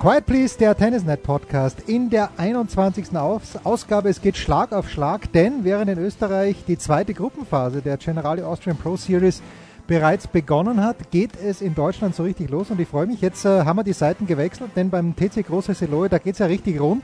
Quiet 0.00 0.26
Please, 0.26 0.56
der 0.56 0.76
Tennisnet 0.76 1.24
Podcast 1.24 1.88
in 1.88 2.08
der 2.08 2.30
21. 2.36 3.16
Aus 3.16 3.58
Ausgabe. 3.64 4.08
Es 4.08 4.22
geht 4.22 4.36
Schlag 4.36 4.72
auf 4.72 4.88
Schlag, 4.88 5.32
denn 5.32 5.64
während 5.64 5.90
in 5.90 5.98
Österreich 5.98 6.64
die 6.68 6.78
zweite 6.78 7.14
Gruppenphase 7.14 7.82
der 7.82 7.96
Generali 7.96 8.42
Austrian 8.42 8.76
Pro 8.76 8.94
Series 8.94 9.42
bereits 9.88 10.28
begonnen 10.28 10.84
hat, 10.84 11.10
geht 11.10 11.32
es 11.42 11.60
in 11.60 11.74
Deutschland 11.74 12.14
so 12.14 12.22
richtig 12.22 12.48
los 12.48 12.70
und 12.70 12.78
ich 12.78 12.86
freue 12.86 13.08
mich. 13.08 13.20
Jetzt 13.20 13.44
äh, 13.44 13.64
haben 13.64 13.76
wir 13.76 13.82
die 13.82 13.92
Seiten 13.92 14.28
gewechselt, 14.28 14.70
denn 14.76 14.88
beim 14.88 15.16
TC 15.16 15.44
Große 15.44 15.74
Seloe, 15.74 16.08
da 16.08 16.18
geht 16.18 16.34
es 16.34 16.38
ja 16.38 16.46
richtig 16.46 16.78
rund. 16.78 17.02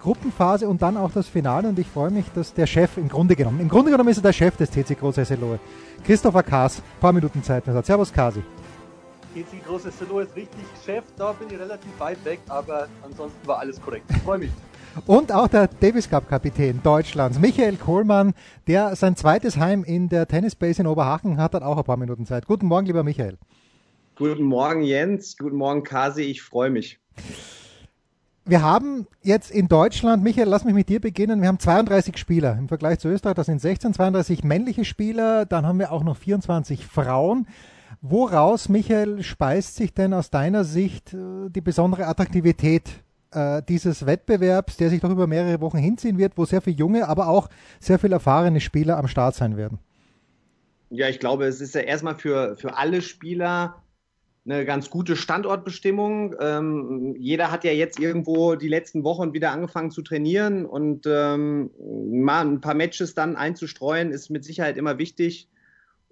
Gruppenphase 0.00 0.68
und 0.68 0.82
dann 0.82 0.96
auch 0.96 1.12
das 1.12 1.28
Finale 1.28 1.68
und 1.68 1.78
ich 1.78 1.86
freue 1.86 2.10
mich, 2.10 2.24
dass 2.34 2.52
der 2.52 2.66
Chef 2.66 2.96
im 2.96 3.08
Grunde 3.08 3.36
genommen, 3.36 3.60
im 3.60 3.68
Grunde 3.68 3.92
genommen 3.92 4.08
ist 4.08 4.18
er 4.18 4.22
der 4.22 4.32
Chef 4.32 4.56
des 4.56 4.70
TC 4.70 4.98
Große 4.98 5.24
Seloe, 5.24 5.60
Christopher 6.02 6.42
Kaas, 6.42 6.82
paar 7.00 7.12
Minuten 7.12 7.44
Zeit. 7.44 7.62
Servus 7.84 8.12
Kasi. 8.12 8.42
GC 9.34 9.64
Großes 9.66 9.98
Silo 9.98 10.20
ist 10.20 10.36
richtig 10.36 10.62
Chef, 10.86 11.02
da 11.16 11.32
bin 11.32 11.48
ich 11.50 11.58
relativ 11.58 11.90
weit 11.98 12.24
weg, 12.24 12.38
aber 12.48 12.86
ansonsten 13.02 13.44
war 13.48 13.58
alles 13.58 13.80
korrekt. 13.80 14.04
Ich 14.08 14.18
freue 14.18 14.38
mich. 14.38 14.50
Und 15.06 15.32
auch 15.32 15.48
der 15.48 15.66
Davis 15.66 16.08
Cup 16.08 16.28
Kapitän 16.28 16.80
Deutschlands, 16.84 17.40
Michael 17.40 17.76
Kohlmann, 17.76 18.34
der 18.68 18.94
sein 18.94 19.16
zweites 19.16 19.56
Heim 19.56 19.82
in 19.82 20.08
der 20.08 20.28
Tennisbase 20.28 20.82
in 20.82 20.86
Oberhachen 20.86 21.38
hat, 21.38 21.54
hat 21.54 21.64
auch 21.64 21.76
ein 21.76 21.82
paar 21.82 21.96
Minuten 21.96 22.26
Zeit. 22.26 22.46
Guten 22.46 22.66
Morgen, 22.66 22.86
lieber 22.86 23.02
Michael. 23.02 23.36
Guten 24.14 24.44
Morgen, 24.44 24.82
Jens. 24.82 25.36
Guten 25.36 25.56
Morgen, 25.56 25.82
Kasi. 25.82 26.22
Ich 26.22 26.40
freue 26.42 26.70
mich. 26.70 27.00
Wir 28.44 28.62
haben 28.62 29.08
jetzt 29.22 29.50
in 29.50 29.66
Deutschland, 29.66 30.22
Michael, 30.22 30.46
lass 30.46 30.64
mich 30.64 30.74
mit 30.74 30.88
dir 30.88 31.00
beginnen. 31.00 31.40
Wir 31.40 31.48
haben 31.48 31.58
32 31.58 32.16
Spieler 32.16 32.56
im 32.56 32.68
Vergleich 32.68 33.00
zu 33.00 33.08
Österreich. 33.08 33.34
Das 33.34 33.46
sind 33.46 33.60
16, 33.60 33.94
32 33.94 34.44
männliche 34.44 34.84
Spieler. 34.84 35.44
Dann 35.44 35.66
haben 35.66 35.80
wir 35.80 35.90
auch 35.90 36.04
noch 36.04 36.16
24 36.16 36.86
Frauen. 36.86 37.48
Woraus, 38.06 38.68
Michael, 38.68 39.22
speist 39.22 39.76
sich 39.76 39.94
denn 39.94 40.12
aus 40.12 40.28
deiner 40.28 40.64
Sicht 40.64 41.14
äh, 41.14 41.48
die 41.48 41.62
besondere 41.62 42.06
Attraktivität 42.06 42.82
äh, 43.30 43.62
dieses 43.66 44.04
Wettbewerbs, 44.04 44.76
der 44.76 44.90
sich 44.90 45.00
doch 45.00 45.08
über 45.08 45.26
mehrere 45.26 45.62
Wochen 45.62 45.78
hinziehen 45.78 46.18
wird, 46.18 46.36
wo 46.36 46.44
sehr 46.44 46.60
viele 46.60 46.76
junge, 46.76 47.08
aber 47.08 47.28
auch 47.28 47.48
sehr 47.80 47.98
viele 47.98 48.16
erfahrene 48.16 48.60
Spieler 48.60 48.98
am 48.98 49.08
Start 49.08 49.36
sein 49.36 49.56
werden? 49.56 49.78
Ja, 50.90 51.08
ich 51.08 51.18
glaube, 51.18 51.46
es 51.46 51.62
ist 51.62 51.74
ja 51.74 51.80
erstmal 51.80 52.14
für, 52.14 52.56
für 52.56 52.76
alle 52.76 53.00
Spieler 53.00 53.82
eine 54.44 54.66
ganz 54.66 54.90
gute 54.90 55.16
Standortbestimmung. 55.16 56.34
Ähm, 56.38 57.16
jeder 57.18 57.50
hat 57.50 57.64
ja 57.64 57.72
jetzt 57.72 57.98
irgendwo 57.98 58.54
die 58.54 58.68
letzten 58.68 59.02
Wochen 59.02 59.32
wieder 59.32 59.50
angefangen 59.50 59.90
zu 59.90 60.02
trainieren 60.02 60.66
und 60.66 61.06
ähm, 61.06 61.70
mal 62.10 62.44
ein 62.44 62.60
paar 62.60 62.74
Matches 62.74 63.14
dann 63.14 63.34
einzustreuen, 63.34 64.10
ist 64.10 64.28
mit 64.28 64.44
Sicherheit 64.44 64.76
immer 64.76 64.98
wichtig 64.98 65.48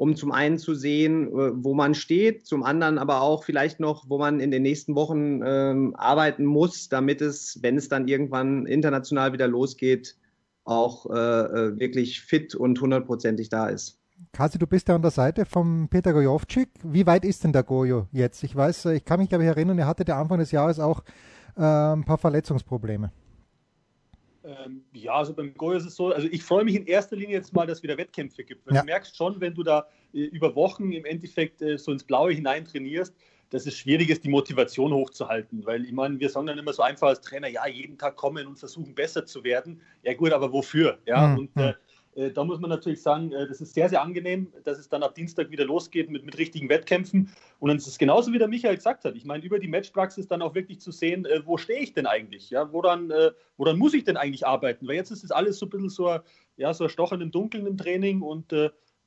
um 0.03 0.17
zum 0.17 0.33
einen 0.33 0.59
zu 0.59 0.75
sehen, 0.75 1.29
äh, 1.29 1.53
wo 1.55 1.75
man 1.75 1.95
steht, 1.95 2.45
zum 2.45 2.65
anderen 2.65 2.99
aber 2.99 3.21
auch 3.21 3.45
vielleicht 3.45 3.79
noch, 3.79 4.11
wo 4.11 4.19
man 4.19 4.41
in 4.41 4.51
den 4.51 4.63
nächsten 4.63 4.97
Wochen 4.97 5.43
ähm, 5.45 5.95
arbeiten 5.95 6.45
muss, 6.45 6.89
damit 6.89 7.23
es, 7.23 7.61
wenn 7.63 7.77
es 7.77 7.89
dann 7.89 8.09
irgendwann 8.09 8.67
international 8.67 9.33
wieder 9.33 9.47
losgeht, 9.47 10.17
auch 10.65 11.07
äh, 11.09 11.15
äh 11.15 11.79
wirklich 11.79 12.21
fit 12.21 12.57
und 12.57 12.81
hundertprozentig 12.81 13.49
da 13.49 13.69
ist. 13.69 14.01
Kasi, 14.33 14.59
du 14.59 14.67
bist 14.67 14.89
ja 14.89 14.97
an 14.97 15.03
der 15.03 15.13
Seite 15.13 15.47
von 15.47 15.87
Peter 15.89 16.13
Gojovcik. 16.13 16.71
Wie 16.83 17.07
weit 17.07 17.25
ist 17.25 17.45
denn 17.45 17.53
der 17.53 17.63
Gojo 17.63 18.09
jetzt? 18.11 18.43
Ich 18.43 18.57
weiß, 18.57 18.87
äh, 18.87 18.95
ich 18.95 19.05
kann 19.05 19.21
mich 19.21 19.29
glaube 19.29 19.45
ich 19.45 19.51
erinnern, 19.51 19.79
er 19.79 19.87
hatte 19.87 20.05
der 20.05 20.17
Anfang 20.17 20.41
des 20.41 20.51
Jahres 20.51 20.81
auch 20.81 21.05
äh, 21.57 21.63
ein 21.63 22.03
paar 22.03 22.19
Verletzungsprobleme. 22.19 23.13
Ähm, 24.45 24.85
ja, 24.93 25.15
also 25.15 25.35
beim 25.35 25.55
Goyo 25.55 25.77
ist 25.77 25.87
es 25.87 25.95
so, 25.95 26.13
also 26.13 26.29
ich 26.31 26.43
freue 26.43 26.65
mich 26.65 26.75
in 26.75 26.87
erster 26.87 27.17
Linie 27.17 27.37
jetzt 27.37 27.53
mal, 27.53 27.67
dass 27.67 27.79
es 27.79 27.83
wieder 27.83 27.97
Wettkämpfe 27.97 28.45
gibt. 28.45 28.67
Weil 28.67 28.75
ja. 28.75 28.81
du 28.81 28.87
merkst 28.87 29.17
schon, 29.17 29.41
wenn 29.41 29.55
du 29.55 29.63
da 29.63 29.87
äh, 30.13 30.23
über 30.25 30.55
Wochen 30.55 30.93
im 30.93 31.05
Endeffekt 31.05 31.63
äh, 31.63 31.79
so 31.79 31.93
ins 31.93 32.05
Blaue 32.05 32.33
hinein 32.33 32.65
trainierst, 32.65 33.15
dass 33.51 33.67
es 33.67 33.77
schwierig 33.77 34.09
ist, 34.09 34.25
die 34.25 34.31
Motivation 34.31 34.93
hochzuhalten. 34.93 35.65
Weil 35.65 35.85
ich 35.85 35.93
meine, 35.93 36.19
wir 36.19 36.29
sagen 36.29 36.47
dann 36.47 36.59
immer 36.59 36.73
so 36.73 36.83
einfach 36.83 37.09
als 37.09 37.21
Trainer, 37.21 37.49
ja, 37.49 37.67
jeden 37.67 37.99
Tag 37.99 38.17
kommen 38.17 38.47
und 38.47 38.59
versuchen 38.59 38.95
besser 38.95 39.27
zu 39.27 39.45
werden. 39.45 39.81
Ja 40.03 40.15
gut, 40.15 40.33
aber 40.33 40.53
wofür? 40.53 40.99
Ja, 41.07 41.27
mhm. 41.27 41.39
und 41.39 41.57
äh, 41.57 41.71
äh, 41.71 41.75
da 42.15 42.45
muss 42.45 42.61
man 42.61 42.71
natürlich 42.71 43.01
sagen, 43.01 43.33
äh, 43.33 43.47
das 43.47 43.61
ist 43.61 43.75
sehr, 43.75 43.89
sehr 43.89 44.03
angenehm, 44.03 44.53
dass 44.65 44.79
es 44.79 44.89
dann 44.89 45.03
ab 45.03 45.15
Dienstag 45.15 45.51
wieder 45.51 45.65
losgeht 45.65 46.11
mit, 46.11 46.25
mit 46.25 46.37
richtigen 46.37 46.69
Wettkämpfen. 46.69 47.31
Und 47.59 47.69
dann 47.69 47.79
ist 47.79 47.87
es 47.87 47.99
genauso, 47.99 48.33
wie 48.33 48.39
der 48.39 48.49
Michael 48.49 48.77
gesagt 48.77 49.05
hat. 49.05 49.15
Ich 49.15 49.25
meine, 49.25 49.45
über 49.45 49.59
die 49.59 49.69
Matchpraxis 49.69 50.27
dann 50.29 50.43
auch 50.43 50.55
wirklich 50.55 50.81
zu 50.81 50.93
sehen, 50.93 51.25
äh, 51.25 51.41
wo 51.47 51.57
stehe 51.57 51.81
ich 51.81 51.95
denn 51.95 52.07
eigentlich? 52.07 52.51
Ja, 52.51 52.73
woran, 52.73 53.13
woran 53.57 53.79
muss 53.79 53.95
ich 53.95 54.05
denn 54.05 54.17
eigentlich 54.17 54.47
arbeiten? 54.47 54.87
Weil 54.87 54.97
jetzt 54.97 55.11
ist 55.11 55.23
das 55.23 55.31
alles 55.31 55.59
so 55.59 55.67
ein 55.67 55.71
bisschen 55.71 55.89
so, 55.89 56.19
ja, 56.57 56.75
so 56.75 56.85
ein 56.85 56.91
Stochern 56.91 57.21
im 57.21 57.31
Dunkeln 57.31 57.67
im 57.67 57.77
Training 57.77 58.23
und 58.23 58.53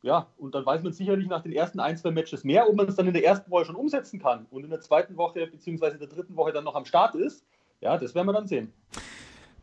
ja, 0.02 0.28
und 0.38 0.54
dann 0.54 0.66
weiß 0.66 0.84
man 0.84 0.94
sicherlich 0.94 1.28
nach 1.28 1.42
den 1.42 1.52
ersten 1.52 1.80
ein, 1.80 1.98
zwei 1.98 2.12
Matches 2.12 2.44
mehr, 2.44 2.70
ob 2.70 2.76
man 2.76 2.88
es 2.88 2.96
dann 2.96 3.08
in 3.08 3.14
der 3.14 3.26
ersten 3.26 3.50
Woche 3.50 3.66
schon 3.66 3.76
umsetzen 3.76 4.20
kann 4.20 4.46
und 4.52 4.64
in 4.64 4.70
der 4.70 4.82
zweiten 4.82 5.18
Woche 5.18 5.40
in 5.40 5.60
der 6.00 6.08
dritten 6.08 6.36
Woche 6.36 6.54
dann 6.54 6.64
noch 6.64 6.76
am 6.76 6.86
Start 6.86 7.16
ist. 7.16 7.44
Ja, 7.82 7.98
das 7.98 8.14
werden 8.14 8.28
wir 8.28 8.34
dann 8.34 8.48
sehen. 8.48 8.72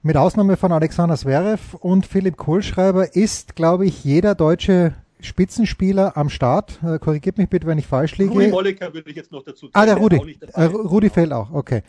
Mit 0.05 0.17
Ausnahme 0.17 0.57
von 0.57 0.73
Alexander 0.73 1.17
Zverev 1.17 1.77
und 1.79 2.07
Philipp 2.07 2.37
Kohlschreiber 2.37 3.15
ist, 3.15 3.55
glaube 3.55 3.87
ich, 3.87 4.03
jeder 4.03 4.35
deutsche 4.35 4.95
Spitzenspieler 5.21 6.17
am 6.17 6.29
Start. 6.29 6.81
Äh, 6.83 6.99
korrigiert 6.99 7.39
mich 7.39 7.49
bitte, 7.49 7.69
wenn 7.69 7.79
ich 7.79 7.87
falsch 7.87 8.19
liege. 8.19 8.33
Rudi 8.33 8.49
Molliker 8.49 8.93
würde 8.93 9.09
ich 9.11 9.15
jetzt 9.15 9.31
noch 9.31 9.45
dazu 9.45 9.69
zählen. 9.69 9.71
Ah, 9.75 9.87
der 9.87 9.97
Rudi. 9.99 10.37
Äh, 10.55 10.65
Rudi 10.65 11.09
fällt 11.09 11.33
auch, 11.33 11.53
okay. 11.53 11.83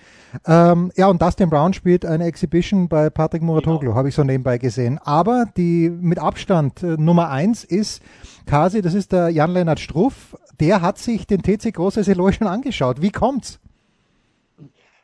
Ähm, 0.46 0.92
ja, 0.96 1.08
und 1.08 1.24
Dustin 1.24 1.50
Brown 1.50 1.74
spielt 1.74 2.06
eine 2.06 2.26
Exhibition 2.26 2.88
bei 2.88 3.10
Patrick 3.10 3.42
Muratoglu, 3.42 3.80
genau. 3.80 3.96
habe 3.96 4.10
ich 4.10 4.14
so 4.14 4.24
nebenbei 4.24 4.60
gesehen. 4.60 5.00
Aber 5.04 5.46
die 5.58 5.90
mit 5.90 6.20
Abstand 6.20 6.84
äh, 6.84 6.96
Nummer 6.98 7.32
eins 7.32 7.64
ist 7.64 8.04
Kasi, 8.46 8.84
das 8.84 8.94
ist 8.94 9.12
der 9.12 9.30
Jan-Lennart 9.30 9.80
Struff. 9.80 10.38
Der 10.60 10.84
hat 10.84 11.00
sich 11.00 11.26
den 11.26 11.42
TC 11.42 11.74
Große 11.74 12.04
Seloy 12.04 12.32
schon 12.32 12.46
angeschaut. 12.46 13.02
Wie 13.02 13.12
kommt's? 13.12 13.60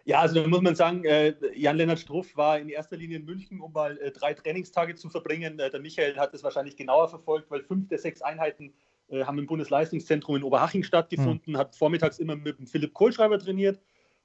Ja, 0.10 0.22
also 0.22 0.42
da 0.42 0.48
muss 0.48 0.62
man 0.62 0.74
sagen, 0.74 1.06
äh, 1.06 1.36
Jan-Lennart 1.54 2.00
Struff 2.00 2.36
war 2.36 2.58
in 2.58 2.68
erster 2.68 2.98
Linie 2.98 3.18
in 3.18 3.26
München, 3.26 3.62
um 3.62 3.72
mal 3.72 3.96
äh, 4.00 4.10
drei 4.10 4.34
Trainingstage 4.34 4.96
zu 4.96 5.08
verbringen. 5.08 5.60
Äh, 5.60 5.70
der 5.70 5.80
Michael 5.80 6.18
hat 6.18 6.34
es 6.34 6.44
wahrscheinlich 6.44 6.76
genauer 6.76 7.10
verfolgt, 7.10 7.52
weil 7.52 7.62
fünf 7.62 7.90
der 7.90 8.00
sechs 8.00 8.24
Einheiten 8.24 8.74
äh, 9.10 9.24
haben 9.24 9.38
im 9.38 9.46
Bundesleistungszentrum 9.46 10.38
in 10.38 10.42
Oberhaching 10.42 10.82
stattgefunden, 10.82 11.54
mhm. 11.54 11.58
hat 11.58 11.76
vormittags 11.76 12.18
immer 12.18 12.36
mit 12.36 12.58
dem 12.58 12.66
Philipp 12.66 12.96
Kohlschreiber 12.96 13.38
trainiert 13.38 13.80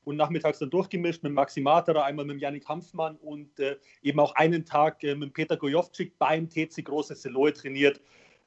und 0.04 0.16
nachmittags 0.16 0.58
dann 0.58 0.70
durchgemischt 0.70 1.22
mit 1.22 1.34
Maxi 1.34 1.60
Materer, 1.60 2.06
einmal 2.06 2.24
mit 2.24 2.40
Janik 2.40 2.66
Hanfmann 2.66 3.16
und 3.16 3.60
äh, 3.60 3.76
eben 4.00 4.18
auch 4.20 4.34
einen 4.36 4.64
Tag 4.64 5.04
äh, 5.04 5.14
mit 5.14 5.34
Peter 5.34 5.58
Gojovcik 5.58 6.18
beim 6.18 6.48
TC 6.48 6.82
Große 6.82 7.14
Seloe 7.14 7.52
trainiert, 7.52 8.00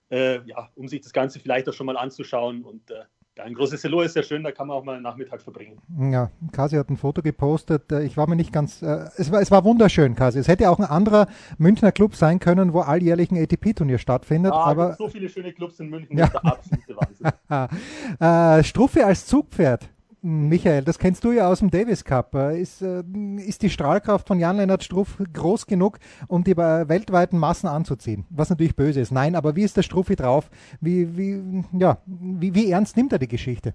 ja, 0.09 0.71
um 0.75 0.87
sich 0.87 1.01
das 1.01 1.11
Ganze 1.11 1.37
vielleicht 1.37 1.67
auch 1.67 1.73
schon 1.73 1.85
mal 1.85 1.97
anzuschauen 1.97 2.63
und 2.63 2.93
ja, 3.37 3.43
ein 3.43 3.53
großes 3.53 3.81
Selo 3.81 4.01
ist 4.01 4.13
sehr 4.13 4.23
schön, 4.23 4.43
da 4.43 4.51
kann 4.51 4.67
man 4.67 4.77
auch 4.77 4.83
mal 4.83 4.95
einen 4.95 5.03
Nachmittag 5.03 5.41
verbringen. 5.41 5.77
Ja, 6.11 6.31
Kasi 6.51 6.77
hat 6.77 6.89
ein 6.89 6.97
Foto 6.97 7.21
gepostet. 7.21 7.91
Äh, 7.91 8.03
ich 8.03 8.17
war 8.17 8.27
mir 8.27 8.35
nicht 8.35 8.51
ganz. 8.51 8.81
Äh, 8.81 9.05
es, 9.17 9.31
war, 9.31 9.41
es 9.41 9.51
war 9.51 9.63
wunderschön, 9.63 10.15
Kasi. 10.15 10.39
Es 10.39 10.47
hätte 10.47 10.69
auch 10.69 10.79
ein 10.79 10.85
anderer 10.85 11.27
Münchner 11.57 11.91
Club 11.91 12.15
sein 12.15 12.39
können, 12.39 12.73
wo 12.73 12.81
alljährlich 12.81 13.31
ein 13.31 13.37
ATP-Turnier 13.41 13.99
stattfindet. 13.99 14.53
Ah, 14.53 14.65
aber 14.65 14.93
so 14.93 15.07
viele 15.07 15.29
schöne 15.29 15.53
Clubs 15.53 15.79
in 15.79 15.89
München, 15.89 16.17
ja. 16.17 16.27
das 16.27 16.35
ist 16.35 16.43
der 16.43 16.53
absolute 16.53 17.37
Wahnsinn. 18.19 18.59
äh, 18.59 18.63
Struffe 18.63 19.05
als 19.05 19.25
Zugpferd. 19.25 19.89
Michael, 20.21 20.83
das 20.83 20.97
kennst 20.97 21.23
du 21.23 21.31
ja 21.31 21.47
aus 21.47 21.59
dem 21.59 21.69
Davis 21.69 22.03
Cup. 22.03 22.33
Äh, 22.33 22.59
ist, 22.59 22.81
äh, 22.81 23.03
ist 23.37 23.61
die 23.61 23.69
Strahlkraft 23.69 24.27
von 24.27 24.39
Jan-Lennart 24.39 24.83
Struff 24.83 25.17
groß 25.31 25.67
genug, 25.67 25.99
um 26.27 26.43
die 26.43 26.57
weltweiten 26.57 27.37
Massen 27.37 27.67
anzuziehen? 27.67 28.25
Was 28.29 28.49
natürlich 28.49 28.75
böse 28.75 28.99
ist. 28.99 29.11
Nein, 29.11 29.35
aber 29.35 29.55
wie 29.55 29.63
ist 29.63 29.77
der 29.77 29.83
Struffi 29.83 30.15
drauf? 30.15 30.49
Wie, 30.81 31.17
wie, 31.17 31.63
ja, 31.77 31.99
wie, 32.05 32.55
wie 32.55 32.71
ernst 32.71 32.97
nimmt 32.97 33.13
er 33.13 33.19
die 33.19 33.27
Geschichte? 33.27 33.73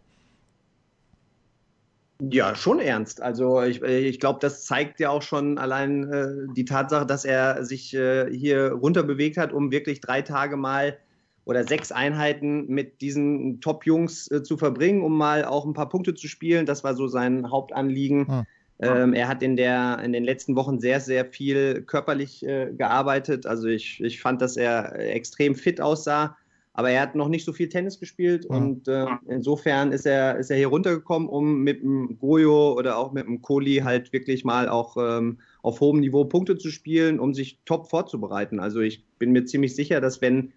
Ja, 2.31 2.55
schon 2.55 2.79
ernst. 2.79 3.21
Also 3.21 3.63
ich, 3.63 3.83
ich 3.83 4.21
glaube, 4.21 4.39
das 4.41 4.65
zeigt 4.65 5.01
ja 5.01 5.11
auch 5.11 5.23
schon 5.23 5.59
allein 5.59 6.05
äh, 6.13 6.53
die 6.55 6.65
Tatsache, 6.65 7.05
dass 7.07 7.25
er 7.25 7.65
sich 7.65 7.95
äh, 7.95 8.31
hier 8.31 8.73
runterbewegt 8.73 9.37
hat, 9.37 9.53
um 9.53 9.73
wirklich 9.73 10.01
drei 10.01 10.23
Tage 10.23 10.57
mal 10.57 10.99
oder 11.45 11.65
sechs 11.65 11.91
Einheiten 11.91 12.67
mit 12.69 13.01
diesen 13.01 13.61
Top-Jungs 13.61 14.31
äh, 14.31 14.43
zu 14.43 14.57
verbringen, 14.57 15.03
um 15.03 15.17
mal 15.17 15.45
auch 15.45 15.65
ein 15.65 15.75
paar 15.75 15.89
Punkte 15.89 16.15
zu 16.15 16.29
spielen. 16.29 16.67
Das 16.67 16.85
war 16.85 16.95
so 16.95 17.09
sein 17.09 17.51
Hauptanliegen. 17.51 18.29
Hm. 18.29 18.47
Ähm, 18.79 19.15
er 19.15 19.29
hat 19.29 19.43
in, 19.43 19.57
der, 19.57 20.01
in 20.05 20.13
den 20.13 20.25
letzten 20.25 20.57
Wochen 20.57 20.81
sehr, 20.81 21.01
sehr 21.01 21.25
viel 21.25 21.83
körperlich 21.83 22.45
äh, 22.45 22.73
gearbeitet. 22.77 23.47
Also 23.47 23.69
ich, 23.69 24.01
ich 24.03 24.21
fand, 24.21 24.43
dass 24.43 24.57
er 24.57 24.99
extrem 24.99 25.55
fit 25.55 25.81
aussah. 25.81 26.37
Aber 26.75 26.91
er 26.91 27.03
hat 27.03 27.15
noch 27.15 27.29
nicht 27.29 27.45
so 27.45 27.53
viel 27.53 27.69
Tennis 27.69 28.01
gespielt 28.01 28.49
mhm. 28.49 28.57
und 28.57 28.89
äh, 28.89 29.07
insofern 29.29 29.93
ist 29.93 30.07
er, 30.07 30.39
ist 30.39 30.51
er 30.51 30.57
hier 30.57 30.69
runtergekommen, 30.69 31.29
um 31.29 31.63
mit 31.63 31.83
dem 31.83 32.17
Goyo 32.19 32.73
oder 32.73 32.97
auch 32.97 33.13
mit 33.13 33.27
dem 33.27 33.43
Kohli 33.43 33.83
halt 33.85 34.13
wirklich 34.15 34.43
mal 34.45 34.71
auch 34.71 34.97
ähm, 34.97 35.39
auf 35.61 35.81
hohem 35.81 36.01
Niveau 36.01 36.25
Punkte 36.25 36.57
zu 36.57 36.71
spielen, 36.71 37.21
um 37.21 37.35
sich 37.35 37.59
top 37.67 37.91
vorzubereiten. 37.91 38.59
Also 38.59 38.81
ich 38.81 39.05
bin 39.19 39.33
mir 39.33 39.45
ziemlich 39.45 39.77
sicher, 39.77 40.01
dass 40.01 40.23
wenn 40.23 40.55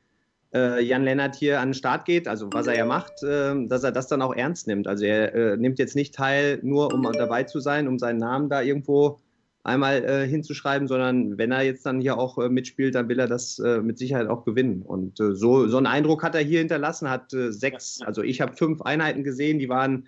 äh, 0.56 0.82
Jan 0.82 1.04
Lennart 1.04 1.36
hier 1.36 1.60
an 1.60 1.70
den 1.70 1.74
Start 1.74 2.06
geht, 2.06 2.28
also 2.28 2.48
was 2.52 2.68
er 2.68 2.78
ja 2.78 2.86
macht, 2.86 3.22
äh, 3.24 3.54
dass 3.68 3.84
er 3.84 3.92
das 3.92 4.08
dann 4.08 4.22
auch 4.22 4.34
ernst 4.34 4.68
nimmt. 4.68 4.88
Also 4.88 5.06
er 5.06 5.36
äh, 5.36 5.58
nimmt 5.58 5.78
jetzt 5.78 5.96
nicht 5.96 6.16
teil, 6.16 6.60
nur 6.64 6.94
um 6.94 7.04
dabei 7.04 7.44
zu 7.44 7.60
sein, 7.60 7.88
um 7.88 8.00
seinen 8.00 8.20
Namen 8.20 8.50
da 8.50 8.62
irgendwo 8.62 9.20
einmal 9.66 10.04
äh, 10.06 10.28
hinzuschreiben, 10.28 10.88
sondern 10.88 11.38
wenn 11.38 11.52
er 11.52 11.64
jetzt 11.64 11.86
dann 11.86 12.00
hier 12.00 12.18
auch 12.18 12.38
äh, 12.38 12.50
mitspielt, 12.50 12.94
dann 12.96 13.10
will 13.10 13.20
er 13.20 13.28
das 13.28 13.60
äh, 13.60 13.82
mit 13.82 13.98
Sicherheit 13.98 14.28
auch 14.28 14.46
gewinnen. 14.46 14.84
Und 14.84 15.18
so, 15.18 15.68
so 15.68 15.78
einen 15.78 15.88
Eindruck 15.88 16.24
hat 16.24 16.36
er 16.36 16.42
hier 16.42 16.60
hinterlassen, 16.60 17.10
hat 17.10 17.32
sechs, 17.32 18.00
also 18.02 18.22
ich 18.22 18.42
habe 18.42 18.56
fünf 18.56 18.82
Einheiten 18.84 19.24
gesehen, 19.24 19.60
die 19.60 19.68
waren 19.68 20.08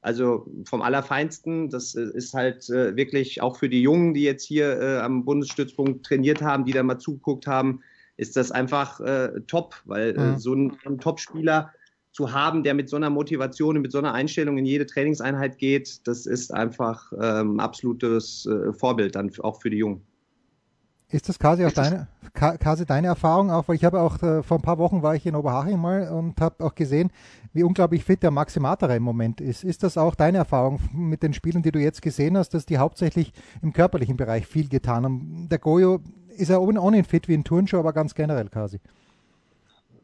also 0.00 0.46
vom 0.64 0.82
Allerfeinsten. 0.82 1.70
Das 1.70 1.94
ist 1.94 2.34
halt 2.34 2.68
wirklich 2.68 3.42
auch 3.42 3.56
für 3.56 3.68
die 3.68 3.82
Jungen, 3.82 4.14
die 4.14 4.22
jetzt 4.22 4.44
hier 4.44 5.02
am 5.02 5.24
Bundesstützpunkt 5.24 6.06
trainiert 6.06 6.40
haben, 6.40 6.64
die 6.64 6.72
da 6.72 6.82
mal 6.82 6.98
zugeguckt 6.98 7.46
haben, 7.46 7.80
ist 8.18 8.36
das 8.36 8.50
einfach 8.50 9.00
top, 9.46 9.76
weil 9.86 10.12
mhm. 10.12 10.38
so 10.38 10.54
ein, 10.54 10.76
ein 10.84 10.98
Top-Spieler 10.98 11.70
zu 12.18 12.32
haben, 12.32 12.64
der 12.64 12.74
mit 12.74 12.88
so 12.88 12.96
einer 12.96 13.10
Motivation 13.10 13.76
und 13.76 13.82
mit 13.82 13.92
so 13.92 13.98
einer 13.98 14.12
Einstellung 14.12 14.58
in 14.58 14.66
jede 14.66 14.86
Trainingseinheit 14.86 15.56
geht, 15.56 16.06
das 16.06 16.26
ist 16.26 16.52
einfach 16.52 17.12
ähm, 17.20 17.60
absolutes 17.60 18.44
äh, 18.46 18.72
Vorbild 18.72 19.14
dann 19.14 19.30
auch 19.40 19.60
für 19.60 19.70
die 19.70 19.76
Jungen. 19.76 20.02
Ist 21.10 21.28
das 21.28 21.38
quasi 21.38 21.64
auch 21.64 21.72
deine, 21.72 22.08
quasi 22.34 22.84
deine 22.84 23.06
Erfahrung 23.06 23.50
auch? 23.50 23.68
Weil 23.68 23.76
ich 23.76 23.84
habe 23.84 24.00
auch 24.00 24.20
äh, 24.22 24.42
vor 24.42 24.58
ein 24.58 24.62
paar 24.62 24.78
Wochen 24.78 25.00
war 25.02 25.14
ich 25.14 25.24
in 25.26 25.36
Oberhaching 25.36 25.80
mal 25.80 26.08
und 26.08 26.38
habe 26.40 26.64
auch 26.64 26.74
gesehen, 26.74 27.10
wie 27.52 27.62
unglaublich 27.62 28.04
fit 28.04 28.22
der 28.22 28.30
Maxi 28.32 28.60
Materer 28.60 28.96
im 28.96 29.04
Moment 29.04 29.40
ist. 29.40 29.62
Ist 29.62 29.84
das 29.84 29.96
auch 29.96 30.16
deine 30.16 30.38
Erfahrung 30.38 30.80
mit 30.92 31.22
den 31.22 31.32
Spielen, 31.32 31.62
die 31.62 31.70
du 31.70 31.78
jetzt 31.78 32.02
gesehen 32.02 32.36
hast, 32.36 32.52
dass 32.52 32.66
die 32.66 32.78
hauptsächlich 32.78 33.32
im 33.62 33.72
körperlichen 33.72 34.16
Bereich 34.16 34.46
viel 34.46 34.68
getan 34.68 35.04
haben? 35.04 35.48
Der 35.48 35.58
Goyo 35.58 36.00
ist 36.38 36.48
ja 36.48 36.58
ohnehin 36.58 37.04
fit 37.04 37.28
wie 37.28 37.34
ein 37.34 37.44
Turnschuh, 37.44 37.78
aber 37.78 37.92
ganz 37.92 38.14
generell 38.14 38.48
quasi. 38.48 38.80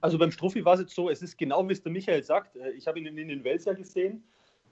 Also 0.00 0.19
beim 0.19 0.31
Struffi 0.31 0.64
war 0.64 0.75
es 0.75 0.81
jetzt 0.81 0.94
so, 0.94 1.08
es 1.08 1.22
ist 1.22 1.38
genau 1.38 1.66
wie 1.66 1.72
es 1.72 1.82
der 1.82 1.90
Michael 1.90 2.22
sagt. 2.22 2.56
Äh, 2.56 2.72
ich 2.72 2.86
habe 2.86 2.98
ihn 2.98 3.06
in 3.06 3.28
den 3.28 3.42
Wels 3.42 3.64
ja 3.64 3.72
gesehen. 3.72 4.22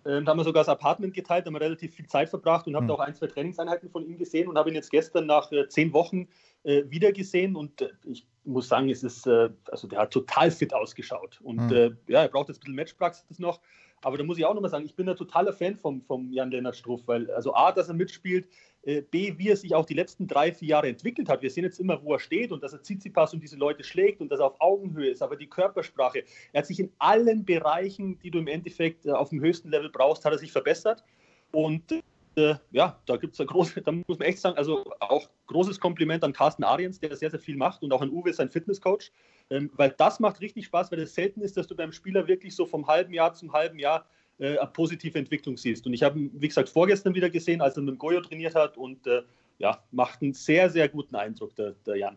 Ähm, 0.04 0.24
da 0.24 0.32
haben 0.32 0.38
wir 0.38 0.44
sogar 0.44 0.62
das 0.62 0.68
Apartment 0.68 1.14
geteilt, 1.14 1.46
da 1.46 1.48
haben 1.48 1.54
wir 1.54 1.60
relativ 1.60 1.94
viel 1.94 2.06
Zeit 2.06 2.28
verbracht 2.28 2.66
und 2.66 2.74
habe 2.74 2.86
mhm. 2.86 2.90
auch 2.90 3.00
ein, 3.00 3.14
zwei 3.14 3.28
Trainingseinheiten 3.28 3.88
von 3.88 4.04
ihm 4.04 4.18
gesehen 4.18 4.48
und 4.48 4.58
habe 4.58 4.68
ihn 4.68 4.74
jetzt 4.74 4.90
gestern 4.90 5.26
nach 5.26 5.52
äh, 5.52 5.68
zehn 5.68 5.92
Wochen 5.92 6.28
äh, 6.64 6.82
wieder 6.88 7.12
gesehen 7.12 7.54
und 7.54 7.80
äh, 7.80 7.90
ich 8.04 8.26
muss 8.44 8.68
sagen, 8.68 8.90
es 8.90 9.04
ist, 9.04 9.28
also 9.28 9.86
der 9.86 10.00
hat 10.00 10.10
total 10.10 10.50
fit 10.50 10.74
ausgeschaut 10.74 11.40
und 11.44 11.70
mhm. 11.70 11.96
ja, 12.08 12.22
er 12.22 12.28
braucht 12.28 12.48
jetzt 12.48 12.58
ein 12.58 12.60
bisschen 12.62 12.74
Matchpraxis 12.74 13.38
noch, 13.38 13.60
aber 14.02 14.18
da 14.18 14.24
muss 14.24 14.36
ich 14.36 14.44
auch 14.44 14.54
nochmal 14.54 14.70
sagen, 14.70 14.84
ich 14.84 14.96
bin 14.96 15.08
ein 15.08 15.14
totaler 15.14 15.52
Fan 15.52 15.76
vom, 15.76 16.02
vom 16.02 16.32
Jan-Lennart 16.32 16.74
Struff, 16.74 17.02
weil 17.06 17.30
also 17.30 17.54
A, 17.54 17.70
dass 17.70 17.86
er 17.86 17.94
mitspielt, 17.94 18.48
B, 18.84 19.38
wie 19.38 19.48
er 19.48 19.56
sich 19.56 19.74
auch 19.74 19.86
die 19.86 19.94
letzten 19.94 20.26
drei, 20.26 20.52
vier 20.52 20.68
Jahre 20.68 20.88
entwickelt 20.88 21.28
hat. 21.28 21.40
Wir 21.40 21.50
sehen 21.50 21.64
jetzt 21.64 21.78
immer, 21.78 22.02
wo 22.02 22.14
er 22.14 22.18
steht 22.18 22.50
und 22.50 22.62
dass 22.62 22.72
er 22.72 22.82
Tsitsipas 22.82 23.32
und 23.32 23.40
diese 23.40 23.56
Leute 23.56 23.84
schlägt 23.84 24.20
und 24.20 24.28
dass 24.30 24.40
er 24.40 24.46
auf 24.46 24.60
Augenhöhe 24.60 25.10
ist, 25.10 25.22
aber 25.22 25.36
die 25.36 25.46
Körpersprache, 25.46 26.24
er 26.52 26.58
hat 26.58 26.66
sich 26.66 26.80
in 26.80 26.90
allen 26.98 27.44
Bereichen, 27.44 28.18
die 28.20 28.30
du 28.30 28.38
im 28.38 28.48
Endeffekt 28.48 29.06
äh, 29.06 29.12
auf 29.12 29.28
dem 29.28 29.40
höchsten 29.40 29.70
Level 29.70 29.90
brauchst, 29.90 30.24
hat 30.24 30.32
er 30.32 30.38
sich 30.38 30.50
verbessert. 30.50 31.04
Und 31.52 31.92
äh, 32.36 32.54
ja, 32.70 32.98
da 33.06 33.16
gibt 33.16 33.34
es 33.34 33.40
ein 33.40 33.46
großes, 33.46 33.82
da 33.84 33.92
muss 33.92 34.18
man 34.18 34.22
echt 34.22 34.38
sagen, 34.38 34.56
also 34.56 34.84
auch 35.00 35.28
großes 35.46 35.78
Kompliment 35.78 36.24
an 36.24 36.32
Carsten 36.32 36.64
Ariens, 36.64 36.98
der 36.98 37.14
sehr, 37.14 37.30
sehr 37.30 37.40
viel 37.40 37.56
macht 37.56 37.82
und 37.82 37.92
auch 37.92 38.00
an 38.00 38.10
Uwe, 38.10 38.32
sein 38.32 38.50
Fitnesscoach, 38.50 39.12
ähm, 39.50 39.70
weil 39.74 39.94
das 39.96 40.18
macht 40.18 40.40
richtig 40.40 40.66
Spaß, 40.66 40.90
weil 40.90 41.00
es 41.00 41.14
selten 41.14 41.42
ist, 41.42 41.56
dass 41.56 41.66
du 41.66 41.76
beim 41.76 41.92
Spieler 41.92 42.26
wirklich 42.26 42.56
so 42.56 42.64
vom 42.64 42.86
halben 42.86 43.12
Jahr 43.12 43.34
zum 43.34 43.52
halben 43.52 43.78
Jahr 43.78 44.06
äh, 44.38 44.56
positive 44.72 45.18
Entwicklung 45.18 45.56
siehst. 45.56 45.86
Und 45.86 45.92
ich 45.92 46.02
habe 46.02 46.30
wie 46.32 46.48
gesagt, 46.48 46.68
vorgestern 46.68 47.14
wieder 47.14 47.30
gesehen, 47.30 47.60
als 47.60 47.76
er 47.76 47.82
mit 47.82 47.94
dem 47.94 47.98
Goyo 47.98 48.20
trainiert 48.20 48.54
hat 48.54 48.76
und 48.76 49.06
äh, 49.06 49.22
ja, 49.58 49.78
macht 49.90 50.22
einen 50.22 50.32
sehr, 50.32 50.70
sehr 50.70 50.88
guten 50.88 51.14
Eindruck, 51.14 51.54
der, 51.56 51.74
der 51.86 51.96
Jan. 51.96 52.16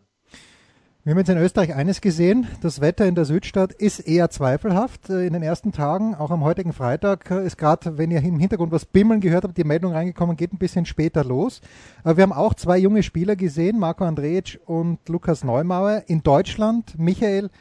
Wir 1.06 1.12
haben 1.12 1.19
jetzt 1.19 1.29
in 1.29 1.38
Österreich 1.38 1.75
eines 1.75 2.01
gesehen, 2.01 2.47
das 2.63 2.81
Wetter 2.81 3.06
in 3.06 3.13
der 3.13 3.25
Südstadt 3.25 3.73
ist 3.73 4.00
eher 4.00 4.31
zweifelhaft. 4.31 5.12
Äh, 5.12 5.27
in 5.27 5.33
den 5.33 5.44
ersten 5.44 5.71
Tagen, 5.71 6.15
auch 6.15 6.31
am 6.31 6.44
heutigen 6.44 6.73
Freitag, 6.73 7.29
äh, 7.29 7.45
ist 7.45 7.59
gerade, 7.59 8.00
wenn 8.00 8.09
ihr 8.09 8.23
im 8.23 8.39
Hintergrund 8.39 8.71
was 8.71 8.85
bimmeln 8.85 9.21
gehört 9.21 9.44
habt, 9.44 9.56
die 9.56 9.63
Meldung 9.63 9.91
reingekommen, 9.91 10.35
geht 10.35 10.51
ein 10.51 10.57
bisschen 10.57 10.88
später 10.88 11.23
los. 11.23 11.62
Aber 12.03 12.17
wir 12.17 12.23
haben 12.23 12.33
auch 12.33 12.56
zwei 12.56 12.79
junge 12.79 13.03
Spieler 13.03 13.35
gesehen, 13.35 13.77
Marco 13.77 14.03
Andrejic 14.03 14.59
und 14.65 15.07
Lukas 15.07 15.44
Neumauer. 15.44 16.06
In 16.07 16.23
Deutschland, 16.23 16.97
Michael, 16.97 17.51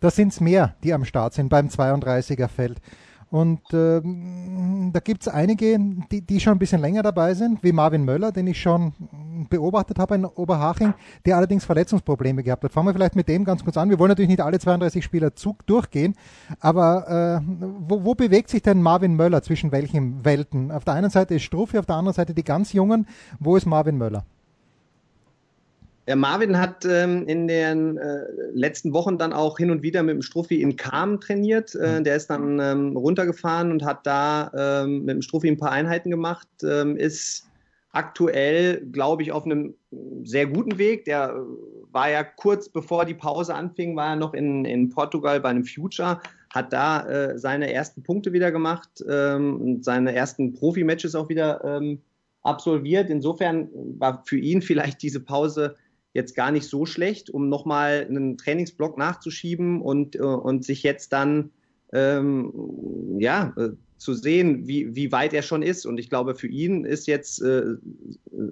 da 0.00 0.10
sind 0.10 0.34
es 0.34 0.40
mehr, 0.40 0.76
die 0.84 0.92
am 0.92 1.06
Start 1.06 1.32
sind 1.32 1.48
beim 1.48 1.68
32er 1.68 2.48
Feld. 2.48 2.82
Und 3.30 3.60
ähm, 3.72 4.90
da 4.92 4.98
gibt 4.98 5.22
es 5.22 5.28
einige, 5.28 5.78
die, 6.10 6.20
die 6.20 6.40
schon 6.40 6.54
ein 6.54 6.58
bisschen 6.58 6.80
länger 6.80 7.02
dabei 7.02 7.34
sind, 7.34 7.62
wie 7.62 7.70
Marvin 7.70 8.04
Möller, 8.04 8.32
den 8.32 8.48
ich 8.48 8.60
schon 8.60 8.92
beobachtet 9.48 10.00
habe 10.00 10.16
in 10.16 10.24
Oberhaching, 10.24 10.94
der 11.24 11.36
allerdings 11.36 11.64
Verletzungsprobleme 11.64 12.42
gehabt 12.42 12.64
hat. 12.64 12.72
Fangen 12.72 12.88
wir 12.88 12.92
vielleicht 12.92 13.14
mit 13.14 13.28
dem 13.28 13.44
ganz 13.44 13.62
kurz 13.62 13.76
an. 13.76 13.88
Wir 13.88 14.00
wollen 14.00 14.08
natürlich 14.08 14.30
nicht 14.30 14.40
alle 14.40 14.58
32 14.58 15.04
Spieler 15.04 15.36
Zug 15.36 15.64
durchgehen, 15.66 16.16
aber 16.58 17.40
äh, 17.40 17.52
wo, 17.86 18.04
wo 18.04 18.14
bewegt 18.16 18.50
sich 18.50 18.62
denn 18.62 18.82
Marvin 18.82 19.14
Möller 19.14 19.42
zwischen 19.42 19.70
welchen 19.70 20.24
Welten? 20.24 20.72
Auf 20.72 20.84
der 20.84 20.94
einen 20.94 21.10
Seite 21.10 21.36
ist 21.36 21.44
Struffi, 21.44 21.78
auf 21.78 21.86
der 21.86 21.96
anderen 21.96 22.14
Seite 22.14 22.34
die 22.34 22.44
ganz 22.44 22.72
Jungen. 22.72 23.06
Wo 23.38 23.56
ist 23.56 23.64
Marvin 23.64 23.96
Möller? 23.96 24.24
Der 26.10 26.16
Marvin 26.16 26.58
hat 26.58 26.84
ähm, 26.84 27.28
in 27.28 27.46
den 27.46 27.96
äh, 27.96 28.24
letzten 28.52 28.92
Wochen 28.92 29.16
dann 29.16 29.32
auch 29.32 29.58
hin 29.58 29.70
und 29.70 29.84
wieder 29.84 30.02
mit 30.02 30.16
dem 30.16 30.22
Struffi 30.22 30.60
in 30.60 30.74
Kam 30.74 31.20
trainiert. 31.20 31.76
Äh, 31.76 32.00
mhm. 32.00 32.04
der 32.04 32.16
ist 32.16 32.26
dann 32.26 32.58
ähm, 32.58 32.96
runtergefahren 32.96 33.70
und 33.70 33.84
hat 33.84 34.04
da 34.08 34.50
ähm, 34.82 35.04
mit 35.04 35.14
dem 35.14 35.22
Struffi 35.22 35.46
ein 35.46 35.56
paar 35.56 35.70
Einheiten 35.70 36.10
gemacht. 36.10 36.48
Ähm, 36.64 36.96
ist 36.96 37.48
aktuell, 37.92 38.84
glaube 38.90 39.22
ich, 39.22 39.30
auf 39.30 39.44
einem 39.44 39.74
sehr 40.24 40.48
guten 40.48 40.78
Weg. 40.78 41.04
Der 41.04 41.46
war 41.92 42.10
ja 42.10 42.24
kurz 42.24 42.68
bevor 42.68 43.04
die 43.04 43.14
Pause 43.14 43.54
anfing, 43.54 43.94
war 43.94 44.08
er 44.08 44.16
noch 44.16 44.34
in, 44.34 44.64
in 44.64 44.88
Portugal 44.88 45.38
bei 45.38 45.50
einem 45.50 45.64
Future, 45.64 46.18
hat 46.52 46.72
da 46.72 47.06
äh, 47.06 47.38
seine 47.38 47.72
ersten 47.72 48.02
Punkte 48.02 48.32
wieder 48.32 48.50
gemacht 48.50 48.90
ähm, 49.08 49.60
und 49.60 49.84
seine 49.84 50.12
ersten 50.12 50.54
Profi-Matches 50.54 51.14
auch 51.14 51.28
wieder 51.28 51.64
ähm, 51.64 52.00
absolviert. 52.42 53.10
Insofern 53.10 53.68
war 53.96 54.24
für 54.26 54.38
ihn 54.38 54.60
vielleicht 54.62 55.02
diese 55.02 55.20
Pause 55.20 55.76
jetzt 56.12 56.34
gar 56.34 56.50
nicht 56.50 56.68
so 56.68 56.86
schlecht, 56.86 57.30
um 57.30 57.48
nochmal 57.48 58.06
einen 58.08 58.36
Trainingsblock 58.36 58.98
nachzuschieben 58.98 59.80
und, 59.80 60.16
äh, 60.16 60.20
und 60.20 60.64
sich 60.64 60.82
jetzt 60.82 61.12
dann 61.12 61.50
ähm, 61.92 62.52
ja, 63.18 63.52
äh, 63.56 63.70
zu 63.96 64.14
sehen, 64.14 64.66
wie, 64.66 64.94
wie 64.96 65.12
weit 65.12 65.34
er 65.34 65.42
schon 65.42 65.62
ist. 65.62 65.86
Und 65.86 65.98
ich 65.98 66.08
glaube, 66.08 66.34
für 66.34 66.48
ihn 66.48 66.84
ist 66.84 67.06
jetzt 67.06 67.42
äh, 67.42 67.74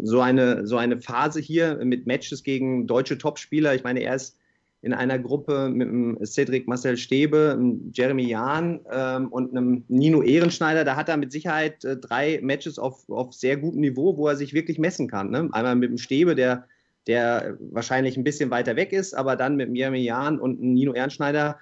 so, 0.03 0.21
eine, 0.21 0.67
so 0.67 0.77
eine 0.77 1.01
Phase 1.01 1.41
hier 1.41 1.81
mit 1.83 2.07
Matches 2.07 2.43
gegen 2.43 2.87
deutsche 2.87 3.19
Topspieler. 3.19 3.75
Ich 3.75 3.83
meine, 3.83 4.01
er 4.01 4.15
ist 4.15 4.37
in 4.83 4.93
einer 4.93 5.19
Gruppe 5.19 5.71
mit 5.71 5.89
einem 5.89 6.19
Cedric 6.25 6.69
Marcel 6.69 6.97
Stäbe, 6.97 7.59
Jeremy 7.93 8.29
Jahn 8.29 8.81
ähm, 8.93 9.29
und 9.29 9.51
einem 9.51 9.85
Nino 9.89 10.23
Ehrenschneider. 10.23 10.85
Da 10.85 10.95
hat 10.95 11.09
er 11.09 11.17
mit 11.17 11.33
Sicherheit 11.33 11.85
äh, 11.85 11.97
drei 11.97 12.39
Matches 12.43 12.79
auf, 12.79 13.09
auf 13.09 13.33
sehr 13.33 13.57
gutem 13.57 13.81
Niveau, 13.81 14.17
wo 14.17 14.29
er 14.29 14.37
sich 14.37 14.53
wirklich 14.53 14.79
messen 14.79 15.09
kann. 15.09 15.31
Ne? 15.31 15.49
Einmal 15.53 15.75
mit 15.75 15.91
dem 15.91 15.99
Stäbe, 15.99 16.37
der 16.37 16.67
der 17.09 17.57
wahrscheinlich 17.59 18.17
ein 18.17 18.25
bisschen 18.25 18.51
weiter 18.51 18.77
weg 18.77 18.93
ist, 18.93 19.15
aber 19.15 19.35
dann 19.35 19.57
mit 19.57 19.75
Jeremy 19.75 20.01
Jahn 20.05 20.39
und 20.39 20.61
Nino 20.61 20.93
Ernschneider, 20.93 21.59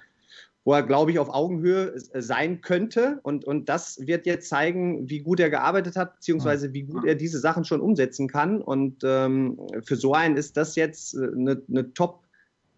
wo 0.65 0.73
er, 0.73 0.83
glaube 0.83 1.11
ich, 1.11 1.19
auf 1.19 1.29
Augenhöhe 1.29 1.93
sein 1.95 2.59
könnte. 2.59 3.19
Und, 3.23 3.45
und 3.45 3.69
das 3.69 4.05
wird 4.05 4.25
jetzt 4.25 4.49
zeigen, 4.49 5.09
wie 5.09 5.21
gut 5.21 5.39
er 5.39 5.49
gearbeitet 5.49 5.95
hat, 5.95 6.15
beziehungsweise 6.15 6.73
wie 6.73 6.83
gut 6.83 7.05
er 7.05 7.15
diese 7.15 7.39
Sachen 7.39 7.63
schon 7.63 7.79
umsetzen 7.79 8.27
kann. 8.27 8.61
Und 8.61 9.01
ähm, 9.05 9.57
für 9.83 9.95
so 9.95 10.13
einen 10.13 10.35
ist 10.35 10.57
das 10.57 10.75
jetzt 10.75 11.17
eine, 11.17 11.61
eine 11.69 11.93
Top- 11.93 12.25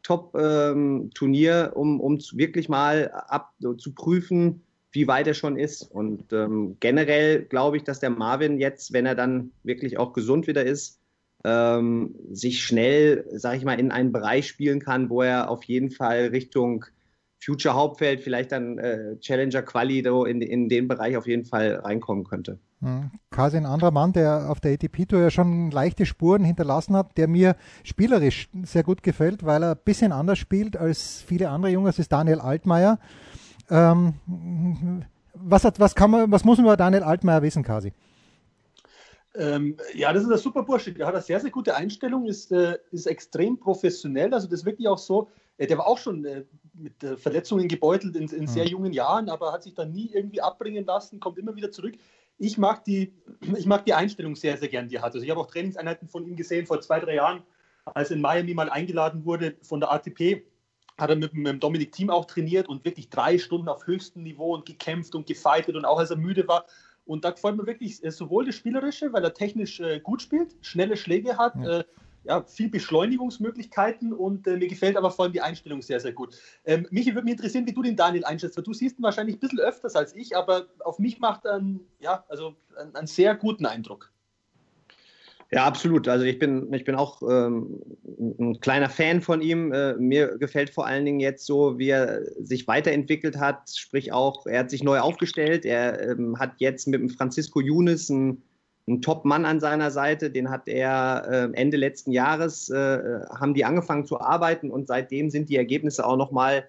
Top-Turnier, 0.03 1.71
ähm, 1.75 1.81
um, 1.81 1.99
um 1.99 2.19
wirklich 2.33 2.69
mal 2.69 3.09
ab, 3.11 3.53
zu 3.77 3.93
prüfen, 3.93 4.61
wie 4.91 5.07
weit 5.07 5.27
er 5.27 5.33
schon 5.33 5.57
ist. 5.57 5.83
Und 5.83 6.31
ähm, 6.31 6.77
generell 6.79 7.43
glaube 7.43 7.77
ich, 7.77 7.83
dass 7.83 7.99
der 7.99 8.11
Marvin 8.11 8.59
jetzt, 8.59 8.93
wenn 8.93 9.05
er 9.05 9.15
dann 9.15 9.51
wirklich 9.63 9.97
auch 9.97 10.13
gesund 10.13 10.47
wieder 10.47 10.63
ist, 10.63 10.99
ähm, 11.43 12.15
sich 12.31 12.63
schnell, 12.63 13.25
sage 13.31 13.57
ich 13.57 13.65
mal, 13.65 13.79
in 13.79 13.91
einen 13.91 14.11
Bereich 14.11 14.47
spielen 14.47 14.79
kann, 14.79 15.09
wo 15.09 15.21
er 15.21 15.49
auf 15.49 15.63
jeden 15.63 15.91
Fall 15.91 16.27
Richtung 16.27 16.85
Future 17.41 17.73
Hauptfeld, 17.73 18.21
vielleicht 18.21 18.51
dann 18.51 18.77
äh, 18.77 19.17
Challenger 19.19 19.61
Quali 19.61 19.99
in, 19.99 20.41
in 20.41 20.67
den 20.67 20.87
Bereich 20.87 21.15
auf 21.15 21.25
jeden 21.25 21.45
Fall 21.45 21.75
reinkommen 21.75 22.25
könnte. 22.25 22.59
Mhm. 22.81 23.11
Kasi 23.29 23.57
ein 23.57 23.65
anderer 23.65 23.91
Mann, 23.91 24.11
der 24.11 24.49
auf 24.49 24.59
der 24.59 24.73
ATP 24.73 25.05
Tour 25.05 25.21
ja 25.21 25.29
schon 25.29 25.71
leichte 25.71 26.05
Spuren 26.05 26.43
hinterlassen 26.43 26.95
hat, 26.95 27.17
der 27.17 27.27
mir 27.27 27.55
spielerisch 27.83 28.49
sehr 28.63 28.83
gut 28.83 29.03
gefällt, 29.03 29.45
weil 29.45 29.63
er 29.63 29.71
ein 29.71 29.81
bisschen 29.83 30.11
anders 30.11 30.37
spielt 30.37 30.75
als 30.75 31.23
viele 31.25 31.49
andere 31.49 31.71
Junge, 31.71 31.87
das 31.87 31.99
ist 31.99 32.11
Daniel 32.11 32.39
Altmaier. 32.39 32.99
Ähm, 33.69 34.15
was, 35.33 35.63
hat, 35.63 35.79
was, 35.79 35.95
kann 35.95 36.11
man, 36.11 36.31
was 36.31 36.43
muss 36.43 36.57
man 36.57 36.65
über 36.65 36.77
Daniel 36.77 37.03
Altmaier 37.03 37.41
wissen, 37.41 37.63
Kasi? 37.63 37.93
Ähm, 39.35 39.77
ja, 39.93 40.11
das 40.11 40.23
ist 40.23 40.31
ein 40.31 40.37
super 40.37 40.63
Bursche. 40.63 40.91
Der 40.91 41.05
hat 41.05 41.13
eine 41.13 41.23
sehr, 41.23 41.39
sehr 41.39 41.51
gute 41.51 41.75
Einstellung, 41.75 42.25
ist, 42.25 42.51
äh, 42.51 42.77
ist 42.91 43.05
extrem 43.05 43.59
professionell. 43.59 44.33
Also 44.33 44.47
das 44.47 44.61
ist 44.61 44.65
wirklich 44.65 44.87
auch 44.87 44.97
so, 44.97 45.29
äh, 45.57 45.67
der 45.67 45.77
war 45.77 45.87
auch 45.87 45.97
schon 45.97 46.25
äh, 46.25 46.45
mit 46.73 46.93
Verletzungen 47.19 47.67
gebeutelt 47.67 48.15
in, 48.15 48.27
in 48.29 48.47
sehr 48.47 48.65
mhm. 48.65 48.71
jungen 48.71 48.93
Jahren, 48.93 49.29
aber 49.29 49.51
hat 49.51 49.63
sich 49.63 49.75
dann 49.75 49.91
nie 49.91 50.09
irgendwie 50.13 50.41
abbringen 50.41 50.85
lassen, 50.85 51.19
kommt 51.19 51.37
immer 51.37 51.55
wieder 51.55 51.71
zurück. 51.71 51.95
Ich 52.37 52.57
mag 52.57 52.83
die, 52.85 53.13
ich 53.57 53.65
mag 53.65 53.85
die 53.85 53.93
Einstellung 53.93 54.35
sehr, 54.35 54.57
sehr 54.57 54.69
gern, 54.69 54.87
die 54.87 54.95
er 54.95 55.03
hat. 55.03 55.13
Also 55.13 55.23
ich 55.23 55.29
habe 55.29 55.39
auch 55.39 55.47
Trainingseinheiten 55.47 56.07
von 56.07 56.25
ihm 56.25 56.35
gesehen 56.35 56.65
vor 56.65 56.81
zwei, 56.81 56.99
drei 56.99 57.15
Jahren, 57.15 57.43
als 57.85 58.09
er 58.09 58.15
in 58.15 58.21
Miami 58.21 58.53
mal 58.53 58.69
eingeladen 58.69 59.25
wurde 59.25 59.55
von 59.61 59.79
der 59.79 59.91
ATP 59.91 60.43
hat 60.99 61.09
er 61.09 61.15
mit, 61.15 61.33
mit 61.33 61.47
dem 61.47 61.59
Dominik 61.59 61.91
Team 61.91 62.09
auch 62.09 62.25
trainiert 62.25 62.67
und 62.67 62.83
wirklich 62.85 63.09
drei 63.09 63.37
Stunden 63.37 63.69
auf 63.69 63.87
höchstem 63.87 64.23
Niveau 64.23 64.53
und 64.53 64.65
gekämpft 64.65 65.15
und 65.15 65.25
gefeitet 65.25 65.75
und 65.75 65.85
auch 65.85 65.97
als 65.97 66.11
er 66.11 66.17
müde 66.17 66.47
war, 66.47 66.65
und 67.09 67.25
da 67.25 67.31
gefällt 67.31 67.57
mir 67.57 67.65
wirklich 67.65 68.03
äh, 68.03 68.11
sowohl 68.11 68.45
das 68.45 68.55
Spielerische, 68.55 69.11
weil 69.11 69.23
er 69.23 69.33
technisch 69.33 69.79
äh, 69.79 69.99
gut 69.99 70.21
spielt, 70.21 70.55
schnelle 70.61 70.95
Schläge 70.95 71.37
hat, 71.37 71.55
ja. 71.55 71.79
Äh, 71.79 71.83
ja, 72.25 72.43
viel 72.43 72.69
Beschleunigungsmöglichkeiten 72.69 74.11
und 74.11 74.45
mir 74.45 74.67
gefällt 74.67 74.97
aber 74.97 75.09
vor 75.09 75.23
allem 75.23 75.31
die 75.31 75.41
Einstellung 75.41 75.81
sehr, 75.81 76.01
sehr 76.01 76.11
gut. 76.11 76.37
Ähm, 76.65 76.85
Michi, 76.91 77.15
würde 77.15 77.23
mich 77.23 77.31
interessieren, 77.31 77.65
wie 77.65 77.71
du 77.71 77.81
den 77.81 77.95
Daniel 77.95 78.25
einschätzt, 78.25 78.57
weil 78.57 78.65
du 78.65 78.73
siehst 78.73 78.99
ihn 78.99 79.03
wahrscheinlich 79.03 79.37
ein 79.37 79.39
bisschen 79.39 79.61
öfters 79.61 79.95
als 79.95 80.13
ich, 80.13 80.35
aber 80.35 80.67
auf 80.81 80.99
mich 80.99 81.19
macht 81.19 81.45
er 81.45 81.53
einen, 81.53 81.79
ja, 82.01 82.25
also 82.27 82.55
einen, 82.77 82.93
einen 82.93 83.07
sehr 83.07 83.35
guten 83.35 83.65
Eindruck. 83.65 84.11
Ja, 85.51 85.65
absolut. 85.65 86.07
Also 86.07 86.25
ich 86.25 86.37
bin, 86.37 86.71
ich 86.73 86.83
bin 86.83 86.93
auch 86.93 87.23
ähm, 87.23 87.81
ein 88.39 88.59
kleiner 88.59 88.89
Fan 88.89 89.19
von 89.21 89.41
ihm. 89.41 89.73
Äh, 89.73 89.95
mir 89.95 90.37
gefällt 90.37 90.69
vor 90.69 90.85
allen 90.85 91.05
Dingen 91.05 91.19
jetzt 91.19 91.45
so, 91.45 91.79
wie 91.79 91.89
er 91.89 92.21
sich 92.39 92.67
weiterentwickelt 92.67 93.37
hat. 93.37 93.71
Sprich 93.75 94.11
auch, 94.11 94.45
er 94.45 94.59
hat 94.59 94.69
sich 94.69 94.83
neu 94.83 94.99
aufgestellt. 94.99 95.65
Er 95.65 96.11
ähm, 96.11 96.37
hat 96.37 96.53
jetzt 96.57 96.87
mit 96.87 96.99
dem 96.99 97.09
Francisco 97.09 97.61
Younes 97.61 98.11
einen, 98.11 98.43
einen 98.87 99.01
Top-Mann 99.01 99.45
an 99.45 99.59
seiner 99.59 99.89
Seite. 99.89 100.29
Den 100.29 100.51
hat 100.51 100.67
er 100.67 101.27
äh, 101.27 101.49
Ende 101.53 101.77
letzten 101.77 102.11
Jahres, 102.11 102.69
äh, 102.69 102.99
haben 103.39 103.55
die 103.55 103.65
angefangen 103.65 104.05
zu 104.05 104.21
arbeiten 104.21 104.69
und 104.69 104.87
seitdem 104.87 105.31
sind 105.31 105.49
die 105.49 105.57
Ergebnisse 105.57 106.05
auch 106.05 106.17
nochmal 106.17 106.65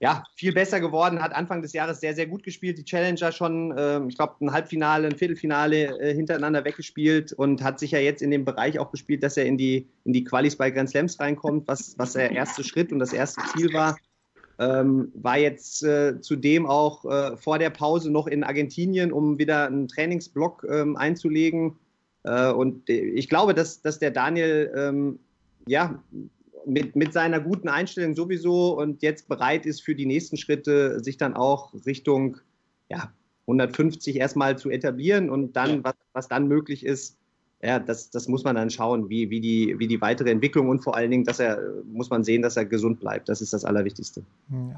ja, 0.00 0.24
viel 0.36 0.52
besser 0.52 0.80
geworden, 0.80 1.22
hat 1.22 1.34
Anfang 1.34 1.62
des 1.62 1.72
Jahres 1.72 2.00
sehr, 2.00 2.14
sehr 2.14 2.26
gut 2.26 2.42
gespielt. 2.42 2.78
Die 2.78 2.84
Challenger 2.84 3.32
schon, 3.32 3.76
äh, 3.76 4.00
ich 4.06 4.16
glaube, 4.16 4.34
ein 4.40 4.52
Halbfinale, 4.52 5.06
ein 5.06 5.16
Viertelfinale 5.16 5.98
äh, 6.00 6.14
hintereinander 6.14 6.64
weggespielt 6.64 7.32
und 7.32 7.62
hat 7.62 7.78
sich 7.78 7.92
ja 7.92 8.00
jetzt 8.00 8.20
in 8.20 8.30
dem 8.30 8.44
Bereich 8.44 8.78
auch 8.78 8.90
gespielt, 8.90 9.22
dass 9.22 9.36
er 9.36 9.46
in 9.46 9.56
die, 9.56 9.88
in 10.04 10.12
die 10.12 10.24
Qualis 10.24 10.56
bei 10.56 10.70
Grand 10.70 10.90
Slams 10.90 11.20
reinkommt, 11.20 11.68
was, 11.68 11.94
was 11.98 12.14
der 12.14 12.32
erste 12.32 12.64
Schritt 12.64 12.92
und 12.92 12.98
das 12.98 13.12
erste 13.12 13.42
Ziel 13.52 13.72
war. 13.72 13.96
Ähm, 14.58 15.10
war 15.14 15.38
jetzt 15.38 15.82
äh, 15.82 16.20
zudem 16.20 16.66
auch 16.66 17.04
äh, 17.04 17.36
vor 17.36 17.58
der 17.58 17.70
Pause 17.70 18.10
noch 18.10 18.28
in 18.28 18.44
Argentinien, 18.44 19.12
um 19.12 19.38
wieder 19.38 19.66
einen 19.66 19.88
Trainingsblock 19.88 20.64
ähm, 20.70 20.96
einzulegen. 20.96 21.76
Äh, 22.22 22.52
und 22.52 22.88
ich 22.88 23.28
glaube, 23.28 23.54
dass, 23.54 23.82
dass 23.82 23.98
der 23.98 24.12
Daniel 24.12 24.72
ähm, 24.76 25.18
ja, 25.66 26.02
mit, 26.66 26.96
mit 26.96 27.12
seiner 27.12 27.40
guten 27.40 27.68
Einstellung 27.68 28.14
sowieso 28.14 28.78
und 28.78 29.02
jetzt 29.02 29.28
bereit 29.28 29.66
ist 29.66 29.82
für 29.82 29.94
die 29.94 30.06
nächsten 30.06 30.36
Schritte, 30.36 31.02
sich 31.02 31.16
dann 31.16 31.34
auch 31.34 31.74
Richtung 31.86 32.38
ja, 32.88 33.12
150 33.42 34.16
erstmal 34.16 34.58
zu 34.58 34.70
etablieren 34.70 35.30
und 35.30 35.54
dann, 35.54 35.84
was, 35.84 35.94
was 36.12 36.28
dann 36.28 36.48
möglich 36.48 36.84
ist, 36.84 37.18
ja, 37.64 37.78
das, 37.78 38.10
das 38.10 38.28
muss 38.28 38.44
man 38.44 38.56
dann 38.56 38.68
schauen, 38.68 39.08
wie, 39.08 39.30
wie, 39.30 39.40
die, 39.40 39.74
wie 39.78 39.86
die 39.86 40.00
weitere 40.00 40.30
Entwicklung 40.30 40.68
und 40.68 40.80
vor 40.80 40.94
allen 40.96 41.10
Dingen, 41.10 41.24
dass 41.24 41.40
er, 41.40 41.58
muss 41.86 42.10
man 42.10 42.22
sehen, 42.22 42.42
dass 42.42 42.58
er 42.58 42.66
gesund 42.66 43.00
bleibt. 43.00 43.28
Das 43.28 43.40
ist 43.40 43.54
das 43.54 43.64
Allerwichtigste. 43.64 44.22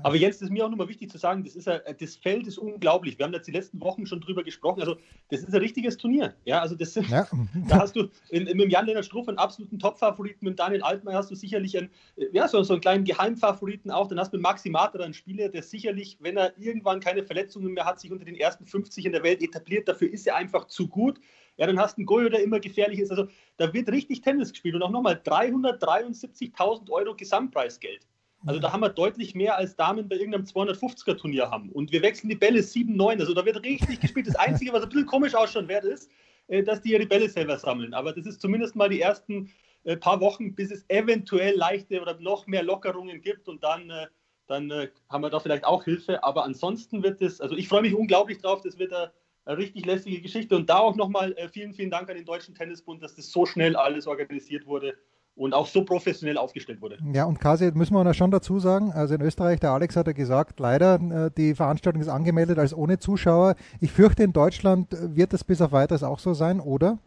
Aber 0.04 0.14
jetzt 0.14 0.40
ist 0.40 0.50
mir 0.50 0.64
auch 0.64 0.70
nochmal 0.70 0.88
wichtig 0.88 1.10
zu 1.10 1.18
sagen, 1.18 1.42
das, 1.42 1.56
ist 1.56 1.66
ein, 1.66 1.80
das 1.98 2.16
Feld 2.16 2.46
ist 2.46 2.58
unglaublich. 2.58 3.18
Wir 3.18 3.26
haben 3.26 3.32
jetzt 3.32 3.48
die 3.48 3.52
letzten 3.52 3.80
Wochen 3.80 4.06
schon 4.06 4.20
drüber 4.20 4.44
gesprochen. 4.44 4.80
Also, 4.80 4.96
das 5.30 5.40
ist 5.40 5.52
ein 5.52 5.60
richtiges 5.60 5.96
Turnier. 5.96 6.34
Ja, 6.44 6.60
also 6.60 6.76
das, 6.76 6.94
ja. 6.94 7.26
da 7.68 7.80
hast 7.80 7.96
du 7.96 8.08
in, 8.30 8.44
mit 8.56 8.70
Jan-Lennart 8.70 9.04
Struff 9.04 9.26
einen 9.26 9.38
absoluten 9.38 9.80
Top-Favoriten, 9.80 10.44
mit 10.44 10.58
Daniel 10.58 10.82
Altmaier 10.82 11.18
hast 11.18 11.30
du 11.30 11.34
sicherlich 11.34 11.76
einen, 11.76 11.90
ja, 12.32 12.46
so, 12.46 12.62
so 12.62 12.74
einen 12.74 12.82
kleinen 12.82 13.04
Geheimfavoriten 13.04 13.90
auch. 13.90 14.06
Dann 14.06 14.20
hast 14.20 14.32
du 14.32 14.36
mit 14.36 14.42
Maxi 14.42 14.70
Mater 14.70 15.02
einen 15.02 15.14
Spieler, 15.14 15.48
der 15.48 15.64
sicherlich, 15.64 16.18
wenn 16.20 16.36
er 16.36 16.56
irgendwann 16.56 17.00
keine 17.00 17.24
Verletzungen 17.24 17.72
mehr 17.72 17.84
hat, 17.84 17.98
sich 17.98 18.12
unter 18.12 18.24
den 18.24 18.36
ersten 18.36 18.64
50 18.64 19.06
in 19.06 19.12
der 19.12 19.24
Welt 19.24 19.42
etabliert. 19.42 19.88
Dafür 19.88 20.12
ist 20.12 20.26
er 20.26 20.36
einfach 20.36 20.68
zu 20.68 20.86
gut. 20.86 21.18
Ja, 21.56 21.66
dann 21.66 21.78
hast 21.78 21.96
du 21.96 22.00
einen 22.00 22.06
Goyo, 22.06 22.28
der 22.28 22.42
immer 22.42 22.60
gefährlich 22.60 22.98
ist. 22.98 23.10
Also 23.10 23.28
da 23.56 23.72
wird 23.72 23.88
richtig 23.88 24.20
Tennis 24.20 24.50
gespielt 24.50 24.74
und 24.74 24.82
auch 24.82 24.90
nochmal 24.90 25.20
373.000 25.24 26.90
Euro 26.90 27.14
Gesamtpreisgeld. 27.14 28.06
Also 28.44 28.60
da 28.60 28.72
haben 28.72 28.80
wir 28.80 28.90
deutlich 28.90 29.34
mehr 29.34 29.56
als 29.56 29.74
Damen 29.76 30.08
bei 30.08 30.16
irgendeinem 30.16 30.44
250er 30.44 31.16
Turnier 31.16 31.50
haben. 31.50 31.70
Und 31.70 31.90
wir 31.92 32.02
wechseln 32.02 32.28
die 32.28 32.36
Bälle 32.36 32.60
7-9. 32.60 33.20
Also 33.20 33.34
da 33.34 33.44
wird 33.44 33.62
richtig 33.64 34.00
gespielt. 34.00 34.26
Das 34.26 34.36
Einzige, 34.36 34.72
was 34.72 34.82
ein 34.82 34.88
bisschen 34.90 35.06
komisch 35.06 35.34
ausschauen 35.34 35.68
wird, 35.68 35.84
ist, 35.84 36.10
äh, 36.48 36.62
dass 36.62 36.82
die 36.82 36.92
ihre 36.92 37.06
Bälle 37.06 37.28
selber 37.28 37.58
sammeln. 37.58 37.94
Aber 37.94 38.12
das 38.12 38.26
ist 38.26 38.40
zumindest 38.40 38.76
mal 38.76 38.88
die 38.88 39.00
ersten 39.00 39.50
äh, 39.84 39.96
paar 39.96 40.20
Wochen, 40.20 40.54
bis 40.54 40.70
es 40.70 40.84
eventuell 40.88 41.56
leichte 41.56 42.00
oder 42.00 42.20
noch 42.20 42.46
mehr 42.46 42.62
Lockerungen 42.62 43.22
gibt. 43.22 43.48
Und 43.48 43.64
dann, 43.64 43.88
äh, 43.90 44.06
dann 44.46 44.70
haben 45.08 45.22
wir 45.22 45.30
da 45.30 45.40
vielleicht 45.40 45.64
auch 45.64 45.84
Hilfe. 45.84 46.22
Aber 46.22 46.44
ansonsten 46.44 47.02
wird 47.02 47.22
es, 47.22 47.40
also 47.40 47.56
ich 47.56 47.68
freue 47.68 47.82
mich 47.82 47.94
unglaublich 47.94 48.38
drauf. 48.38 48.60
Das 48.60 48.78
wird 48.78 48.92
eine 48.92 49.10
richtig 49.46 49.86
lästige 49.86 50.20
Geschichte. 50.20 50.56
Und 50.56 50.68
da 50.68 50.78
auch 50.78 50.96
nochmal 50.96 51.32
äh, 51.32 51.48
vielen, 51.48 51.74
vielen 51.74 51.90
Dank 51.90 52.08
an 52.08 52.16
den 52.16 52.24
Deutschen 52.24 52.54
Tennisbund, 52.54 53.02
dass 53.02 53.14
das 53.14 53.30
so 53.30 53.46
schnell 53.46 53.76
alles 53.76 54.06
organisiert 54.06 54.66
wurde 54.66 54.94
und 55.36 55.52
auch 55.52 55.66
so 55.66 55.84
professionell 55.84 56.38
aufgestellt 56.38 56.80
wurde. 56.80 56.98
Ja, 57.12 57.24
und 57.24 57.38
Kasi, 57.38 57.70
müssen 57.74 57.94
wir 57.94 58.14
schon 58.14 58.30
dazu 58.30 58.58
sagen, 58.58 58.90
also 58.92 59.14
in 59.14 59.20
Österreich, 59.20 59.60
der 59.60 59.70
Alex 59.70 59.94
hat 59.94 60.06
ja 60.06 60.14
gesagt, 60.14 60.58
leider, 60.60 60.94
äh, 60.94 61.30
die 61.36 61.54
Veranstaltung 61.54 62.00
ist 62.00 62.08
angemeldet 62.08 62.58
als 62.58 62.74
ohne 62.74 62.98
Zuschauer. 62.98 63.54
Ich 63.80 63.92
fürchte, 63.92 64.22
in 64.22 64.32
Deutschland 64.32 64.88
wird 64.90 65.34
es 65.34 65.44
bis 65.44 65.60
auf 65.60 65.72
weiteres 65.72 66.02
auch 66.02 66.18
so 66.18 66.32
sein, 66.32 66.58
oder? 66.58 66.98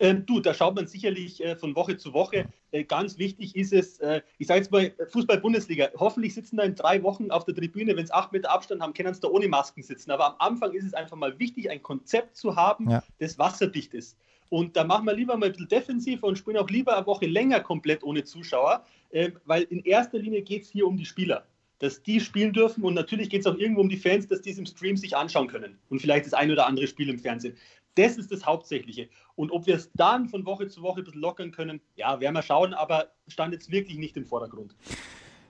Ähm, 0.00 0.26
du, 0.26 0.40
da 0.40 0.54
schaut 0.54 0.74
man 0.74 0.86
sicherlich 0.86 1.42
äh, 1.42 1.56
von 1.56 1.74
Woche 1.76 1.96
zu 1.96 2.12
Woche. 2.12 2.46
Äh, 2.72 2.84
ganz 2.84 3.18
wichtig 3.18 3.54
ist 3.54 3.72
es, 3.72 3.98
äh, 4.00 4.22
ich 4.38 4.48
sage 4.48 4.60
jetzt 4.60 4.72
mal, 4.72 4.92
Fußball-Bundesliga. 5.10 5.90
Hoffentlich 5.96 6.34
sitzen 6.34 6.56
da 6.56 6.64
in 6.64 6.74
drei 6.74 7.02
Wochen 7.02 7.30
auf 7.30 7.44
der 7.44 7.54
Tribüne, 7.54 7.96
wenn 7.96 8.04
es 8.04 8.10
acht 8.10 8.32
Meter 8.32 8.50
Abstand 8.50 8.82
haben, 8.82 8.92
können 8.92 9.14
sie 9.14 9.20
da 9.20 9.28
ohne 9.28 9.48
Masken 9.48 9.82
sitzen. 9.82 10.10
Aber 10.10 10.26
am 10.26 10.34
Anfang 10.38 10.72
ist 10.72 10.84
es 10.84 10.94
einfach 10.94 11.16
mal 11.16 11.38
wichtig, 11.38 11.70
ein 11.70 11.82
Konzept 11.82 12.36
zu 12.36 12.56
haben, 12.56 12.90
ja. 12.90 13.02
das 13.18 13.38
wasserdicht 13.38 13.94
ist. 13.94 14.18
Und 14.50 14.76
da 14.76 14.84
machen 14.84 15.06
wir 15.06 15.14
lieber 15.14 15.36
mal 15.36 15.46
ein 15.46 15.52
bisschen 15.52 15.68
defensiver 15.68 16.26
und 16.26 16.36
spielen 16.36 16.58
auch 16.58 16.68
lieber 16.68 16.96
eine 16.96 17.06
Woche 17.06 17.26
länger 17.26 17.60
komplett 17.60 18.02
ohne 18.02 18.24
Zuschauer, 18.24 18.84
äh, 19.10 19.30
weil 19.44 19.62
in 19.64 19.84
erster 19.84 20.18
Linie 20.18 20.42
geht 20.42 20.62
es 20.62 20.70
hier 20.70 20.86
um 20.86 20.96
die 20.96 21.06
Spieler 21.06 21.46
dass 21.80 22.02
die 22.02 22.20
spielen 22.20 22.52
dürfen 22.52 22.82
und 22.84 22.94
natürlich 22.94 23.28
geht 23.28 23.40
es 23.40 23.46
auch 23.46 23.58
irgendwo 23.58 23.82
um 23.82 23.88
die 23.88 23.96
Fans, 23.96 24.26
dass 24.26 24.40
die 24.40 24.50
es 24.50 24.58
im 24.58 24.64
Stream 24.64 24.96
sich 24.96 25.16
anschauen 25.16 25.48
können 25.48 25.76
und 25.90 26.00
vielleicht 26.00 26.24
das 26.24 26.32
ein 26.32 26.50
oder 26.50 26.66
andere 26.66 26.86
Spiel 26.86 27.10
im 27.10 27.18
Fernsehen. 27.18 27.56
Das 27.94 28.16
ist 28.16 28.32
das 28.32 28.44
Hauptsächliche. 28.46 29.08
Und 29.36 29.50
ob 29.50 29.66
wir 29.66 29.76
es 29.76 29.90
dann 29.94 30.28
von 30.28 30.44
Woche 30.46 30.68
zu 30.68 30.82
Woche 30.82 31.00
ein 31.00 31.04
bisschen 31.04 31.20
lockern 31.20 31.50
können, 31.52 31.80
ja, 31.96 32.20
werden 32.20 32.34
wir 32.34 32.42
schauen, 32.42 32.74
aber 32.74 33.08
stand 33.28 33.52
jetzt 33.52 33.70
wirklich 33.70 33.98
nicht 33.98 34.16
im 34.16 34.24
Vordergrund. 34.24 34.74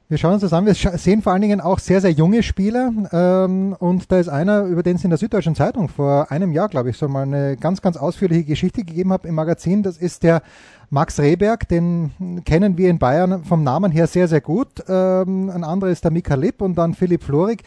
Wir 0.07 0.19
schauen 0.19 0.35
uns 0.35 0.43
das 0.43 0.53
an. 0.53 0.67
Wir 0.67 0.75
sehen 0.75 1.23
vor 1.23 1.33
allen 1.33 1.41
Dingen 1.41 1.63
auch 1.63 1.79
sehr, 1.79 2.03
sehr 2.03 2.11
junge 2.11 2.43
Spieler. 2.43 2.93
Ähm, 3.11 3.75
und 3.79 4.13
da 4.13 4.19
ist 4.19 4.29
einer, 4.29 4.65
über 4.65 4.83
den 4.83 4.97
es 4.97 5.05
in 5.05 5.09
der 5.09 5.19
Süddeutschen 5.19 5.55
Zeitung 5.55 5.89
vor 5.89 6.31
einem 6.31 6.53
Jahr, 6.53 6.69
glaube 6.69 6.91
ich, 6.91 6.99
so 6.99 7.09
mal 7.09 7.23
eine 7.23 7.57
ganz, 7.57 7.81
ganz 7.81 7.97
ausführliche 7.97 8.45
Geschichte 8.45 8.85
gegeben 8.85 9.13
habe 9.15 9.27
im 9.27 9.35
Magazin. 9.35 9.83
Das 9.83 9.97
ist 9.97 10.23
der 10.23 10.43
Max 10.91 11.19
Rehberg. 11.19 11.67
Den 11.69 12.43
kennen 12.45 12.77
wir 12.77 12.91
in 12.91 12.99
Bayern 12.99 13.45
vom 13.45 13.65
Namen 13.65 13.91
her 13.93 14.07
sehr, 14.07 14.29
sehr 14.29 14.43
gut. 14.43 14.85
Ähm, 14.89 15.49
ein 15.49 15.65
anderer 15.65 15.91
ist 15.91 16.05
der 16.05 16.11
Mika 16.11 16.35
Lipp 16.35 16.61
und 16.61 16.75
dann 16.75 16.93
Philipp 16.93 17.25
Florig. 17.25 17.63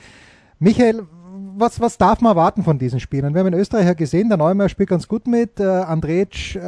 Michael, 0.59 1.07
was, 1.59 1.79
was 1.79 1.97
darf 1.97 2.21
man 2.21 2.31
erwarten 2.31 2.63
von 2.63 2.77
diesen 2.77 2.99
Spielern? 2.99 3.33
Wir 3.33 3.39
haben 3.39 3.53
in 3.53 3.59
Österreich 3.59 3.85
ja 3.85 3.93
gesehen, 3.93 4.29
der 4.29 4.37
Neumeier 4.37 4.69
spielt 4.69 4.89
ganz 4.89 5.07
gut 5.07 5.27
mit. 5.27 5.59
Äh, 5.59 5.63
Andrej 5.63 6.55
äh, 6.55 6.59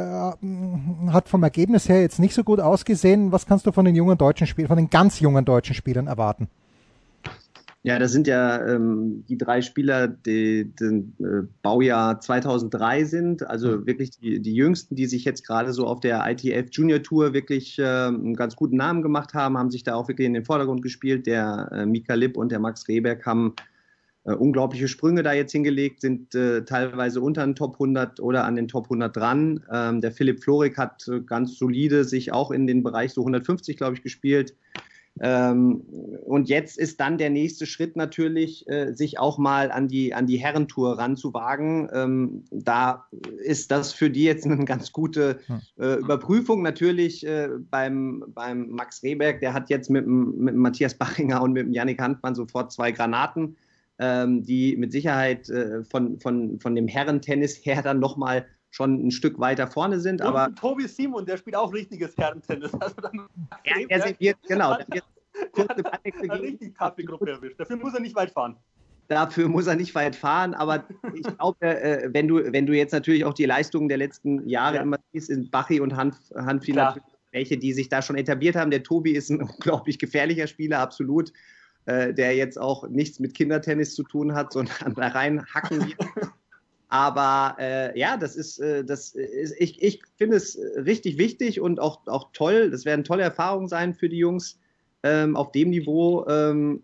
hat 1.12 1.28
vom 1.28 1.42
Ergebnis 1.42 1.88
her 1.88 2.00
jetzt 2.00 2.18
nicht 2.18 2.34
so 2.34 2.44
gut 2.44 2.60
ausgesehen. 2.60 3.32
Was 3.32 3.46
kannst 3.46 3.66
du 3.66 3.72
von 3.72 3.84
den 3.84 3.94
jungen 3.94 4.18
deutschen 4.18 4.46
Spielern, 4.46 4.68
von 4.68 4.76
den 4.76 4.90
ganz 4.90 5.20
jungen 5.20 5.44
deutschen 5.44 5.74
Spielern 5.74 6.06
erwarten? 6.06 6.48
Ja, 7.82 7.98
das 7.98 8.12
sind 8.12 8.26
ja 8.26 8.62
ähm, 8.66 9.24
die 9.26 9.38
drei 9.38 9.62
Spieler, 9.62 10.06
die, 10.06 10.70
die 10.78 10.84
äh, 11.24 11.46
Baujahr 11.62 12.20
2003 12.20 13.04
sind, 13.04 13.46
also 13.46 13.78
mhm. 13.78 13.86
wirklich 13.86 14.10
die, 14.10 14.38
die 14.40 14.54
jüngsten, 14.54 14.96
die 14.96 15.06
sich 15.06 15.24
jetzt 15.24 15.46
gerade 15.46 15.72
so 15.72 15.86
auf 15.86 16.00
der 16.00 16.22
ITF 16.30 16.68
Junior 16.72 17.02
Tour 17.02 17.32
wirklich 17.32 17.78
äh, 17.78 17.84
einen 17.84 18.36
ganz 18.36 18.54
guten 18.54 18.76
Namen 18.76 19.00
gemacht 19.00 19.32
haben, 19.32 19.56
haben 19.56 19.70
sich 19.70 19.82
da 19.82 19.94
auch 19.94 20.08
wirklich 20.08 20.26
in 20.26 20.34
den 20.34 20.44
Vordergrund 20.44 20.82
gespielt. 20.82 21.26
Der 21.26 21.70
äh, 21.72 21.86
Mika 21.86 22.12
Lipp 22.12 22.36
und 22.36 22.52
der 22.52 22.58
Max 22.58 22.86
Rehberg 22.86 23.24
haben 23.24 23.54
äh, 24.24 24.32
unglaubliche 24.32 24.88
Sprünge 24.88 25.22
da 25.22 25.32
jetzt 25.32 25.52
hingelegt, 25.52 26.02
sind 26.02 26.34
äh, 26.34 26.64
teilweise 26.64 27.22
unter 27.22 27.44
den 27.44 27.54
Top 27.54 27.74
100 27.74 28.20
oder 28.20 28.44
an 28.44 28.56
den 28.56 28.68
Top 28.68 28.84
100 28.84 29.16
dran. 29.16 29.64
Ähm, 29.72 30.00
der 30.00 30.12
Philipp 30.12 30.42
Florik 30.42 30.76
hat 30.76 31.08
äh, 31.08 31.20
ganz 31.20 31.56
solide 31.56 32.04
sich 32.04 32.32
auch 32.32 32.50
in 32.50 32.66
den 32.66 32.82
Bereich 32.82 33.12
so 33.12 33.22
150, 33.22 33.78
glaube 33.78 33.94
ich, 33.94 34.02
gespielt. 34.02 34.54
Ähm, 35.20 35.80
und 36.24 36.48
jetzt 36.50 36.78
ist 36.78 37.00
dann 37.00 37.18
der 37.18 37.30
nächste 37.30 37.64
Schritt 37.64 37.96
natürlich, 37.96 38.68
äh, 38.68 38.92
sich 38.92 39.18
auch 39.18 39.38
mal 39.38 39.72
an 39.72 39.88
die, 39.88 40.12
an 40.14 40.26
die 40.26 40.36
Herrentour 40.36 40.98
ranzuwagen. 40.98 41.88
Ähm, 41.92 42.44
da 42.50 43.06
ist 43.42 43.70
das 43.70 43.92
für 43.92 44.10
die 44.10 44.24
jetzt 44.24 44.44
eine 44.44 44.64
ganz 44.66 44.92
gute 44.92 45.40
äh, 45.78 45.94
Überprüfung. 45.94 46.62
Natürlich 46.62 47.26
beim, 47.70 48.24
beim 48.34 48.68
Max 48.68 49.02
Rehberg, 49.02 49.40
der 49.40 49.54
hat 49.54 49.70
jetzt 49.70 49.88
mit, 49.88 50.06
mit 50.06 50.54
Matthias 50.54 50.94
Bachinger 50.94 51.42
und 51.42 51.54
mit 51.54 51.64
dem 51.64 51.72
Yannick 51.72 52.00
Handmann 52.00 52.34
sofort 52.34 52.70
zwei 52.70 52.92
Granaten 52.92 53.56
ähm, 54.00 54.42
die 54.42 54.76
mit 54.76 54.92
Sicherheit 54.92 55.48
äh, 55.50 55.84
von, 55.84 56.18
von, 56.18 56.58
von 56.58 56.74
dem 56.74 56.88
Herrentennis 56.88 57.56
her 57.64 57.82
dann 57.82 58.00
nochmal 58.00 58.46
schon 58.70 59.06
ein 59.06 59.10
Stück 59.10 59.38
weiter 59.38 59.66
vorne 59.66 60.00
sind. 60.00 60.20
Und 60.20 60.28
aber 60.28 60.54
Tobi 60.54 60.88
Simon, 60.88 61.26
der 61.26 61.36
spielt 61.36 61.56
auch 61.56 61.72
richtiges 61.72 62.16
Herrentennis. 62.16 62.72
Also 62.80 62.96
dann 63.02 63.28
er, 63.64 63.90
er 63.90 64.00
serviert, 64.00 64.38
genau. 64.48 64.76
Richtig 66.32 66.76
taffe 66.76 67.04
Gruppe 67.04 67.30
erwischt. 67.30 67.60
Dafür 67.60 67.76
muss 67.76 67.94
er 67.94 68.00
nicht 68.00 68.16
weit 68.16 68.30
fahren. 68.30 68.56
Dafür 69.08 69.48
muss 69.48 69.66
er 69.66 69.74
nicht 69.74 69.94
weit 69.96 70.14
fahren, 70.14 70.54
aber 70.54 70.84
ich 71.14 71.22
glaube, 71.36 71.66
äh, 71.66 72.08
wenn, 72.12 72.28
du, 72.28 72.52
wenn 72.52 72.64
du 72.64 72.76
jetzt 72.76 72.92
natürlich 72.92 73.24
auch 73.24 73.34
die 73.34 73.44
Leistungen 73.44 73.88
der 73.88 73.98
letzten 73.98 74.48
Jahre 74.48 74.76
ja. 74.76 74.82
immer 74.82 74.98
siehst, 75.12 75.26
sind 75.26 75.50
Bachi 75.50 75.80
und 75.80 75.96
Hanf, 75.96 76.16
Hanfi 76.36 76.72
natürlich 76.72 77.02
welche, 77.32 77.58
die 77.58 77.72
sich 77.72 77.88
da 77.88 78.02
schon 78.02 78.16
etabliert 78.16 78.56
haben. 78.56 78.70
Der 78.70 78.82
Tobi 78.82 79.12
ist 79.12 79.30
ein 79.30 79.42
unglaublich 79.42 79.98
gefährlicher 79.98 80.46
Spieler, 80.46 80.78
absolut, 80.80 81.32
äh, 81.86 82.12
der 82.12 82.34
jetzt 82.34 82.58
auch 82.58 82.88
nichts 82.88 83.20
mit 83.20 83.34
Kindertennis 83.34 83.94
zu 83.94 84.02
tun 84.02 84.34
hat, 84.34 84.52
sondern 84.54 84.94
da 84.94 85.08
rein 85.08 85.44
hacken 85.46 85.88
wird. 85.88 86.30
Aber 86.88 87.56
äh, 87.60 87.96
ja, 87.98 88.16
das 88.16 88.34
ist, 88.34 88.58
äh, 88.58 88.84
das 88.84 89.14
ist, 89.14 89.54
ich, 89.58 89.80
ich 89.80 90.02
finde 90.16 90.36
es 90.36 90.58
richtig 90.74 91.18
wichtig 91.18 91.60
und 91.60 91.78
auch, 91.78 92.06
auch 92.06 92.30
toll. 92.32 92.70
Das 92.70 92.84
werden 92.84 93.04
tolle 93.04 93.22
Erfahrungen 93.22 93.68
sein 93.68 93.94
für 93.94 94.08
die 94.08 94.18
Jungs, 94.18 94.58
ähm, 95.02 95.36
auf 95.36 95.52
dem 95.52 95.70
Niveau 95.70 96.26
ähm, 96.26 96.80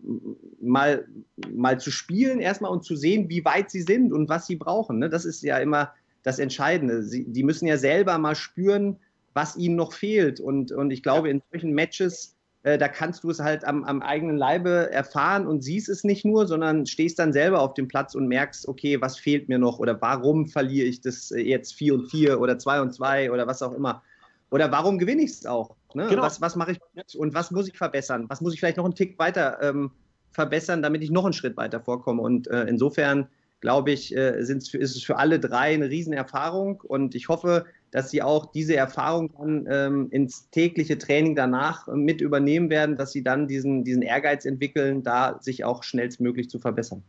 mal, 0.61 1.05
mal 1.53 1.79
zu 1.79 1.91
spielen 1.91 2.39
erstmal 2.39 2.71
und 2.71 2.83
zu 2.83 2.95
sehen, 2.95 3.29
wie 3.29 3.45
weit 3.45 3.69
sie 3.69 3.81
sind 3.81 4.13
und 4.13 4.29
was 4.29 4.47
sie 4.47 4.55
brauchen. 4.55 4.99
Ne? 4.99 5.09
Das 5.09 5.25
ist 5.25 5.43
ja 5.43 5.57
immer 5.57 5.93
das 6.23 6.39
Entscheidende. 6.39 7.03
Sie, 7.03 7.25
die 7.25 7.43
müssen 7.43 7.67
ja 7.67 7.77
selber 7.77 8.17
mal 8.17 8.35
spüren, 8.35 8.97
was 9.33 9.55
ihnen 9.57 9.75
noch 9.75 9.93
fehlt. 9.93 10.39
Und, 10.39 10.71
und 10.71 10.91
ich 10.91 11.03
glaube, 11.03 11.29
in 11.29 11.41
solchen 11.51 11.73
Matches 11.73 12.36
äh, 12.67 12.77
da 12.77 12.89
kannst 12.89 13.23
du 13.23 13.29
es 13.29 13.39
halt 13.39 13.63
am, 13.63 13.85
am, 13.85 14.01
eigenen 14.01 14.35
Leibe 14.35 14.91
erfahren 14.91 15.47
und 15.47 15.63
siehst 15.63 15.87
es 15.87 16.03
nicht 16.03 16.25
nur, 16.25 16.47
sondern 16.47 16.85
stehst 16.85 17.17
dann 17.17 17.31
selber 17.31 17.61
auf 17.61 17.75
dem 17.75 17.87
Platz 17.87 18.13
und 18.13 18.27
merkst, 18.27 18.67
okay, 18.67 18.99
was 18.99 19.17
fehlt 19.17 19.47
mir 19.47 19.57
noch 19.57 19.79
oder 19.79 20.01
warum 20.01 20.47
verliere 20.47 20.85
ich 20.85 20.99
das 20.99 21.31
äh, 21.31 21.39
jetzt 21.39 21.75
4 21.75 21.93
und 21.93 22.11
4 22.11 22.41
oder 22.41 22.59
2 22.59 22.81
und 22.81 22.93
2 22.93 23.31
oder 23.31 23.47
was 23.47 23.61
auch 23.61 23.71
immer. 23.71 24.03
Oder 24.51 24.69
warum 24.69 24.97
gewinne 24.97 25.21
ich 25.21 25.31
es 25.31 25.45
auch? 25.45 25.75
Ne? 25.93 26.07
Genau. 26.09 26.23
Was, 26.23 26.41
was 26.41 26.57
mache 26.57 26.73
ich 26.73 27.15
und 27.15 27.33
was 27.33 27.51
muss 27.51 27.69
ich 27.69 27.77
verbessern? 27.77 28.25
Was 28.27 28.41
muss 28.41 28.53
ich 28.53 28.59
vielleicht 28.59 28.77
noch 28.77 28.85
einen 28.85 28.95
Tick 28.95 29.17
weiter 29.17 29.59
ähm, 29.61 29.91
verbessern, 30.31 30.81
damit 30.81 31.03
ich 31.03 31.09
noch 31.09 31.23
einen 31.23 31.33
Schritt 31.33 31.55
weiter 31.55 31.79
vorkomme? 31.79 32.21
Und 32.21 32.47
äh, 32.47 32.65
insofern 32.65 33.27
glaube 33.61 33.91
ich, 33.91 34.13
äh, 34.13 34.37
ist 34.39 34.73
es 34.73 35.03
für 35.03 35.15
alle 35.15 35.39
drei 35.39 35.73
eine 35.73 35.89
Riesenerfahrung 35.89 36.81
und 36.81 37.15
ich 37.15 37.29
hoffe, 37.29 37.65
dass 37.91 38.09
sie 38.09 38.21
auch 38.21 38.51
diese 38.51 38.75
Erfahrung 38.75 39.31
dann 39.37 39.67
ähm, 39.69 40.07
ins 40.11 40.49
tägliche 40.49 40.97
Training 40.97 41.35
danach 41.35 41.87
mit 41.87 42.21
übernehmen 42.21 42.69
werden, 42.69 42.97
dass 42.97 43.11
sie 43.11 43.23
dann 43.23 43.47
diesen, 43.47 43.83
diesen 43.83 44.01
Ehrgeiz 44.01 44.45
entwickeln, 44.45 45.03
da 45.03 45.39
sich 45.41 45.63
auch 45.63 45.83
schnellstmöglich 45.83 46.49
zu 46.49 46.59
verbessern. 46.59 47.03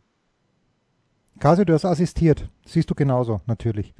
Kasi, 1.39 1.65
du 1.65 1.73
hast 1.73 1.85
assistiert. 1.85 2.49
Siehst 2.65 2.89
du 2.89 2.95
genauso, 2.95 3.41
natürlich. 3.45 3.93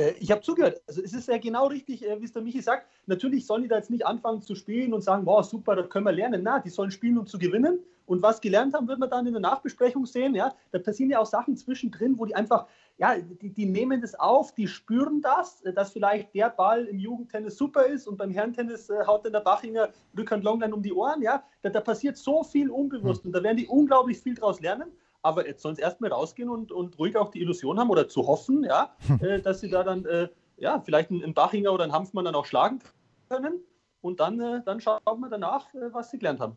Äh, 0.00 0.14
ich 0.18 0.30
habe 0.30 0.40
zugehört. 0.40 0.80
Also 0.86 1.02
es 1.02 1.12
ist 1.12 1.28
ja 1.28 1.38
genau 1.38 1.66
richtig, 1.66 2.06
äh, 2.06 2.20
wie 2.20 2.24
es 2.24 2.32
der 2.32 2.42
Michi 2.42 2.62
sagt. 2.62 2.88
Natürlich 3.06 3.46
sollen 3.46 3.62
die 3.62 3.68
da 3.68 3.76
jetzt 3.76 3.90
nicht 3.90 4.06
anfangen 4.06 4.42
zu 4.42 4.54
spielen 4.54 4.94
und 4.94 5.02
sagen, 5.02 5.26
wow, 5.26 5.44
super, 5.44 5.76
da 5.76 5.82
können 5.82 6.06
wir 6.06 6.12
lernen. 6.12 6.42
Na, 6.42 6.58
die 6.58 6.70
sollen 6.70 6.90
spielen, 6.90 7.18
um 7.18 7.26
zu 7.26 7.38
gewinnen. 7.38 7.78
Und 8.06 8.22
was 8.22 8.40
gelernt 8.40 8.74
haben, 8.74 8.88
wird 8.88 8.98
man 8.98 9.08
dann 9.08 9.26
in 9.26 9.34
der 9.34 9.40
Nachbesprechung 9.40 10.04
sehen. 10.04 10.34
Ja, 10.34 10.52
da 10.72 10.80
passieren 10.80 11.10
ja 11.10 11.20
auch 11.20 11.26
Sachen 11.26 11.56
zwischendrin, 11.56 12.18
wo 12.18 12.24
die 12.24 12.34
einfach, 12.34 12.66
ja, 12.98 13.16
die, 13.18 13.50
die 13.50 13.66
nehmen 13.66 14.00
das 14.00 14.16
auf, 14.16 14.52
die 14.52 14.66
spüren 14.66 15.20
das, 15.20 15.62
äh, 15.62 15.72
dass 15.72 15.92
vielleicht 15.92 16.34
der 16.34 16.50
Ball 16.50 16.86
im 16.86 16.98
Jugendtennis 16.98 17.56
super 17.56 17.86
ist 17.86 18.08
und 18.08 18.16
beim 18.16 18.30
Herrentennis 18.30 18.90
äh, 18.90 19.04
haut 19.06 19.24
dann 19.24 19.32
der 19.32 19.40
Bachinger 19.40 19.90
Rückhand 20.18 20.42
Longline 20.42 20.74
um 20.74 20.82
die 20.82 20.92
Ohren. 20.92 21.22
Ja, 21.22 21.44
da, 21.62 21.68
da 21.70 21.80
passiert 21.80 22.16
so 22.16 22.42
viel 22.42 22.70
unbewusst 22.70 23.24
und 23.24 23.32
da 23.32 23.42
werden 23.42 23.58
die 23.58 23.68
unglaublich 23.68 24.18
viel 24.18 24.34
daraus 24.34 24.60
lernen 24.60 24.90
aber 25.22 25.46
jetzt 25.46 25.62
sollen 25.62 25.76
sie 25.76 25.82
erstmal 25.82 26.12
rausgehen 26.12 26.48
und, 26.48 26.72
und 26.72 26.98
ruhig 26.98 27.16
auch 27.16 27.30
die 27.30 27.40
Illusion 27.40 27.78
haben 27.78 27.90
oder 27.90 28.08
zu 28.08 28.26
hoffen, 28.26 28.64
ja, 28.64 28.94
äh, 29.20 29.40
dass 29.40 29.60
sie 29.60 29.68
da 29.68 29.82
dann 29.84 30.04
äh, 30.06 30.28
ja, 30.56 30.80
vielleicht 30.80 31.10
einen, 31.10 31.22
einen, 31.22 31.34
Bachinger 31.34 31.72
oder 31.72 31.84
einen 31.84 31.92
Hanfmann 31.92 32.24
dann 32.24 32.34
auch 32.34 32.46
schlagen 32.46 32.80
können. 33.28 33.60
Und 34.02 34.20
dann, 34.20 34.40
äh, 34.40 34.62
dann 34.64 34.80
schauen 34.80 35.00
wir 35.04 35.28
danach, 35.28 35.72
äh, 35.74 35.92
was 35.92 36.10
sie 36.10 36.18
gelernt 36.18 36.40
haben. 36.40 36.56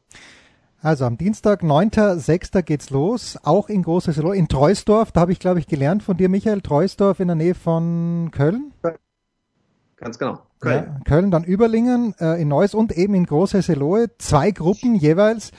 Also 0.81 1.05
am 1.05 1.17
Dienstag, 1.17 1.63
9.6. 1.63 2.61
geht's 2.61 2.89
los, 2.89 3.39
auch 3.43 3.69
in 3.69 3.83
Großes 3.83 4.17
in 4.17 4.49
Treusdorf. 4.49 5.13
Da 5.13 5.21
habe 5.21 5.31
ich, 5.31 5.39
glaube 5.39 5.59
ich, 5.59 5.67
gelernt 5.67 6.03
von 6.03 6.17
dir, 6.17 6.27
Michael. 6.27 6.61
Treusdorf 6.61 7.21
in 7.21 7.27
der 7.27 7.35
Nähe 7.35 7.55
von 7.55 8.31
Köln. 8.31 8.73
Ganz 9.97 10.19
genau. 10.19 10.39
Köln. 10.59 10.85
Ja, 10.85 10.99
Köln, 11.05 11.31
dann 11.31 11.43
Überlingen 11.43 12.15
äh, 12.19 12.41
in 12.41 12.47
Neuss 12.47 12.73
und 12.73 12.91
eben 12.93 13.13
in 13.13 13.25
Groß 13.25 13.53
Hesselohe. 13.53 14.07
Zwei 14.17 14.51
Gruppen 14.51 14.95
jeweils. 14.95 15.51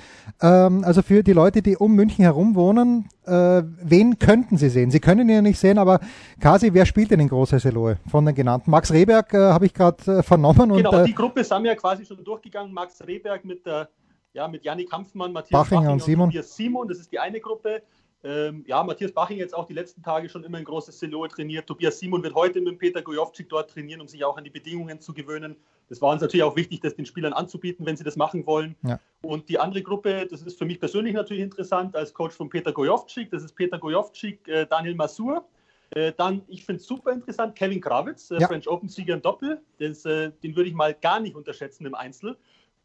Ähm, 0.43 0.83
also 0.85 1.03
für 1.03 1.23
die 1.23 1.33
Leute, 1.33 1.63
die 1.63 1.77
um 1.77 1.95
München 1.95 2.25
herum 2.25 2.55
wohnen, 2.55 3.09
äh, 3.27 3.63
wen 3.83 4.19
könnten 4.19 4.57
sie 4.57 4.69
sehen? 4.69 4.91
Sie 4.91 5.01
können 5.01 5.29
ihn 5.29 5.35
ja 5.35 5.43
nicht 5.43 5.59
sehen, 5.59 5.79
aber 5.79 6.01
Kasi, 6.41 6.75
wer 6.75 6.87
spielt 6.87 7.11
denn 7.11 7.21
in 7.21 7.29
Groß 7.29 7.53
Hesselohe 7.53 7.99
von 8.09 8.25
den 8.27 8.35
genannten? 8.35 8.71
Max 8.71 8.93
Rehberg 8.93 9.33
äh, 9.35 9.39
habe 9.39 9.67
ich 9.67 9.75
gerade 9.75 10.19
äh, 10.19 10.23
vernommen. 10.23 10.73
Genau, 10.73 10.93
und, 10.93 11.01
äh, 11.01 11.05
die 11.05 11.15
Gruppe 11.15 11.45
sind 11.45 11.65
ja 11.65 11.75
quasi 11.75 12.05
schon 12.05 12.23
durchgegangen. 12.25 12.73
Max 12.73 13.01
Rehberg 13.07 13.45
mit 13.45 13.65
der 13.65 13.89
ja, 14.35 14.49
mit 14.49 14.65
Janik 14.65 14.91
Kampfmann, 14.91 15.33
Matthias 15.33 15.53
Bachinger, 15.53 15.81
Bachinger 15.83 15.93
und 15.93 16.03
Simon. 16.03 16.31
Und 16.35 16.45
Simon, 16.45 16.89
das 16.89 16.99
ist 16.99 17.13
die 17.13 17.21
eine 17.21 17.41
Gruppe. 17.41 17.83
Ähm, 18.25 18.65
ja, 18.67 18.83
Matthias 18.83 19.13
Baching 19.13 19.37
jetzt 19.37 19.55
auch 19.55 19.67
die 19.67 19.75
letzten 19.75 20.03
Tage 20.03 20.31
schon 20.31 20.45
immer 20.45 20.57
ein 20.57 20.65
großes 20.65 20.99
Siloe 20.99 21.29
trainiert. 21.29 21.67
Tobias 21.67 21.99
Simon 21.99 22.23
wird 22.23 22.35
heute 22.35 22.59
mit 22.63 22.79
Peter 22.79 23.03
Gojovcik 23.03 23.51
dort 23.51 23.71
trainieren, 23.71 24.01
um 24.01 24.09
sich 24.09 24.25
auch 24.25 24.39
an 24.39 24.45
die 24.45 24.51
Bedingungen 24.51 24.99
zu 24.99 25.13
gewöhnen. 25.13 25.57
Das 25.91 26.01
war 26.01 26.11
uns 26.11 26.23
natürlich 26.23 26.43
auch 26.43 26.57
wichtig, 26.57 26.81
das 26.81 26.95
den 26.95 27.05
Spielern 27.05 27.35
anzubieten, 27.35 27.85
wenn 27.85 27.99
sie 27.99 28.05
das 28.05 28.17
machen 28.17 28.47
wollen. 28.47 28.77
Ja. 28.83 28.99
Und 29.21 29.51
die 29.51 29.59
andere 29.59 29.83
Gruppe, 29.83 30.27
das 30.27 30.41
ist 30.41 30.57
für 30.57 30.65
mich 30.65 30.81
persönlich 30.81 31.13
natürlich 31.13 31.43
interessant, 31.43 31.95
als 31.95 32.15
Coach 32.15 32.35
von 32.35 32.49
Peter 32.49 32.73
Gojovcik, 32.73 33.31
das 33.31 33.45
ist 33.45 33.55
Peter 33.55 33.79
Gojovcik, 33.79 34.49
äh, 34.49 34.67
Daniel 34.67 34.95
Masur. 34.95 35.45
Äh, 35.91 36.13
dann, 36.17 36.41
ich 36.49 36.65
finde 36.65 36.81
es 36.81 36.87
super 36.87 37.13
interessant, 37.13 37.55
Kevin 37.55 37.83
Krawitz, 37.83 38.31
äh, 38.31 38.41
ja. 38.41 38.49
French 38.49 38.67
Open-Sieger 38.67 39.15
im 39.15 39.21
Doppel. 39.21 39.61
Das, 39.79 40.07
äh, 40.07 40.33
den 40.43 40.57
würde 40.57 40.71
ich 40.71 40.75
mal 40.75 40.95
gar 40.95 41.21
nicht 41.21 41.37
unterschätzen 41.37 41.85
im 41.85 41.95
Einzel. 41.95 42.39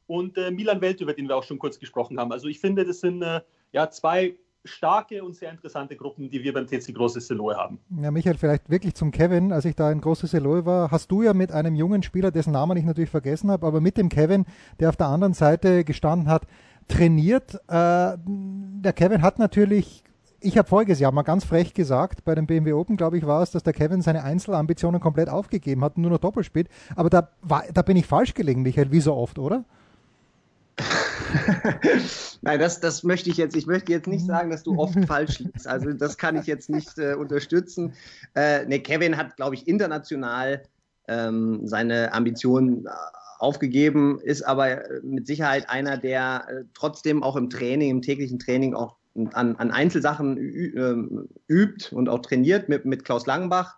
Und 0.06 0.38
äh, 0.38 0.52
Milan 0.52 0.82
Welt, 0.82 1.00
über 1.00 1.14
den 1.14 1.30
wir 1.30 1.38
auch 1.38 1.44
schon 1.44 1.60
kurz 1.60 1.80
gesprochen 1.80 2.20
haben. 2.20 2.34
Also 2.34 2.48
ich 2.50 2.60
finde, 2.60 2.84
das 2.84 3.00
sind 3.00 3.22
äh, 3.22 3.40
ja 3.72 3.90
zwei 3.90 4.36
starke 4.66 5.24
und 5.24 5.36
sehr 5.36 5.52
interessante 5.52 5.96
Gruppen, 5.96 6.30
die 6.30 6.44
wir 6.44 6.54
beim 6.54 6.68
TC 6.68 6.94
Großes 6.94 7.28
Seloe 7.28 7.56
haben. 7.56 7.80
Ja, 8.02 8.12
Michael, 8.12 8.38
vielleicht 8.38 8.70
wirklich 8.70 8.96
zum 8.96 9.12
Kevin. 9.12 9.52
Als 9.52 9.66
ich 9.66 9.76
da 9.76 9.92
in 9.92 10.02
Großes 10.02 10.32
Seloe 10.32 10.66
war, 10.66 10.92
hast 10.92 11.12
du 11.12 11.24
ja 11.24 11.34
mit 11.34 11.52
einem 11.52 11.76
jungen 11.76 12.04
Spieler, 12.04 12.32
dessen 12.32 12.52
Namen 12.52 12.78
ich 12.78 12.86
natürlich 12.86 13.10
vergessen 13.10 13.52
habe, 13.52 13.66
aber 13.66 13.82
mit 13.82 13.98
dem 13.98 14.10
Kevin, 14.10 14.46
der 14.80 14.90
auf 14.90 14.98
der 14.98 15.08
anderen 15.08 15.34
Seite 15.34 15.84
gestanden 15.84 16.30
hat, 16.30 16.44
trainiert. 16.88 17.56
Äh, 17.68 18.18
der 18.18 18.94
Kevin 18.94 19.22
hat 19.22 19.40
natürlich 19.40 20.04
ich 20.42 20.58
habe 20.58 20.68
voriges 20.68 21.00
Jahr 21.00 21.12
mal 21.12 21.24
ganz 21.24 21.44
frech 21.44 21.74
gesagt, 21.74 22.24
bei 22.24 22.36
dem 22.36 22.48
BMW 22.48 22.74
Open, 22.74 22.98
glaube 22.98 23.18
ich, 23.18 23.28
war 23.28 23.42
es, 23.42 23.52
dass 23.52 23.64
der 23.64 23.74
Kevin 23.74 24.02
seine 24.02 24.24
Einzelambitionen 24.24 25.02
komplett 25.02 25.30
aufgegeben 25.30 25.84
hat 25.84 25.98
und 25.98 26.04
nur 26.04 26.12
noch 26.12 26.20
Doppel 26.20 26.44
spielt. 26.44 26.70
Aber 26.96 27.10
da, 27.10 27.30
war, 27.42 27.64
da 27.74 27.82
bin 27.82 27.98
ich 27.98 28.06
falsch 28.06 28.34
gelegen, 28.34 28.62
Michael, 28.62 28.92
wie 28.92 29.02
so 29.02 29.14
oft, 29.16 29.38
oder? 29.38 29.66
Nein, 32.42 32.60
das, 32.60 32.80
das 32.80 33.04
möchte 33.04 33.30
ich 33.30 33.38
jetzt. 33.38 33.56
Ich 33.56 33.68
möchte 33.68 33.92
jetzt 33.92 34.08
nicht 34.08 34.26
sagen, 34.26 34.50
dass 34.50 34.64
du 34.64 34.78
oft 34.78 34.98
falsch 35.08 35.40
liegst. 35.40 35.68
Also 35.68 35.94
das 35.94 36.18
kann 36.18 36.38
ich 36.38 36.46
jetzt 36.46 36.70
nicht 36.70 36.98
äh, 36.98 37.14
unterstützen. 37.14 37.94
Äh, 38.36 38.66
ne, 38.66 38.80
Kevin 38.80 39.18
hat, 39.18 39.36
glaube 39.36 39.56
ich, 39.56 39.68
international 39.68 40.64
ähm, 41.08 41.68
seine 41.68 42.14
Ambitionen 42.14 42.86
äh, 42.86 42.90
aufgegeben, 43.40 44.20
ist 44.22 44.44
aber 44.44 44.90
äh, 44.90 45.02
mit 45.04 45.28
Sicherheit 45.28 45.70
einer, 45.70 45.98
der 45.98 46.46
äh, 46.50 46.64
trotzdem 46.74 47.24
auch 47.24 47.36
im 47.36 47.50
Training, 47.50 47.90
im 47.90 48.02
täglichen 48.02 48.40
Training 48.40 48.74
auch 48.74 48.98
an, 49.34 49.56
an 49.56 49.72
Einzelsachen 49.72 50.38
ähm, 50.38 51.28
übt 51.48 51.94
und 51.96 52.10
auch 52.10 52.20
trainiert 52.20 52.70
mit, 52.70 52.86
mit 52.86 53.04
Klaus 53.04 53.26
Langenbach 53.26 53.76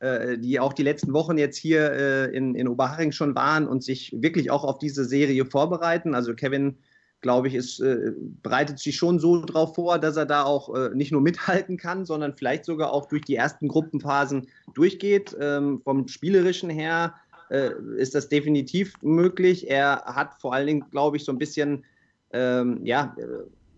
äh, 0.00 0.38
die 0.38 0.58
auch 0.58 0.72
die 0.72 0.82
letzten 0.82 1.12
Wochen 1.12 1.36
jetzt 1.36 1.58
hier 1.58 1.92
äh, 1.92 2.34
in, 2.34 2.54
in 2.54 2.68
Oberhaching 2.68 3.12
schon 3.12 3.34
waren 3.34 3.68
und 3.68 3.84
sich 3.84 4.16
wirklich 4.16 4.50
auch 4.50 4.64
auf 4.64 4.78
diese 4.78 5.04
Serie 5.04 5.44
vorbereiten. 5.44 6.14
Also 6.14 6.34
Kevin, 6.34 6.78
glaube 7.20 7.48
ich, 7.48 7.54
ist, 7.54 7.80
äh, 7.80 8.12
bereitet 8.42 8.78
sich 8.78 8.96
schon 8.96 9.18
so 9.18 9.42
darauf 9.42 9.74
vor, 9.74 9.98
dass 9.98 10.16
er 10.16 10.26
da 10.26 10.44
auch 10.44 10.74
äh, 10.74 10.90
nicht 10.94 11.12
nur 11.12 11.20
mithalten 11.20 11.76
kann, 11.76 12.04
sondern 12.04 12.34
vielleicht 12.36 12.64
sogar 12.64 12.92
auch 12.92 13.06
durch 13.06 13.22
die 13.22 13.36
ersten 13.36 13.68
Gruppenphasen 13.68 14.48
durchgeht. 14.74 15.36
Ähm, 15.40 15.80
vom 15.84 16.08
Spielerischen 16.08 16.70
her 16.70 17.14
äh, 17.50 17.70
ist 17.96 18.14
das 18.14 18.28
definitiv 18.28 18.94
möglich. 19.02 19.70
Er 19.70 20.02
hat 20.06 20.40
vor 20.40 20.54
allen 20.54 20.66
Dingen, 20.66 20.84
glaube 20.90 21.16
ich, 21.16 21.24
so 21.24 21.32
ein 21.32 21.38
bisschen, 21.38 21.84
ähm, 22.32 22.80
ja, 22.84 23.14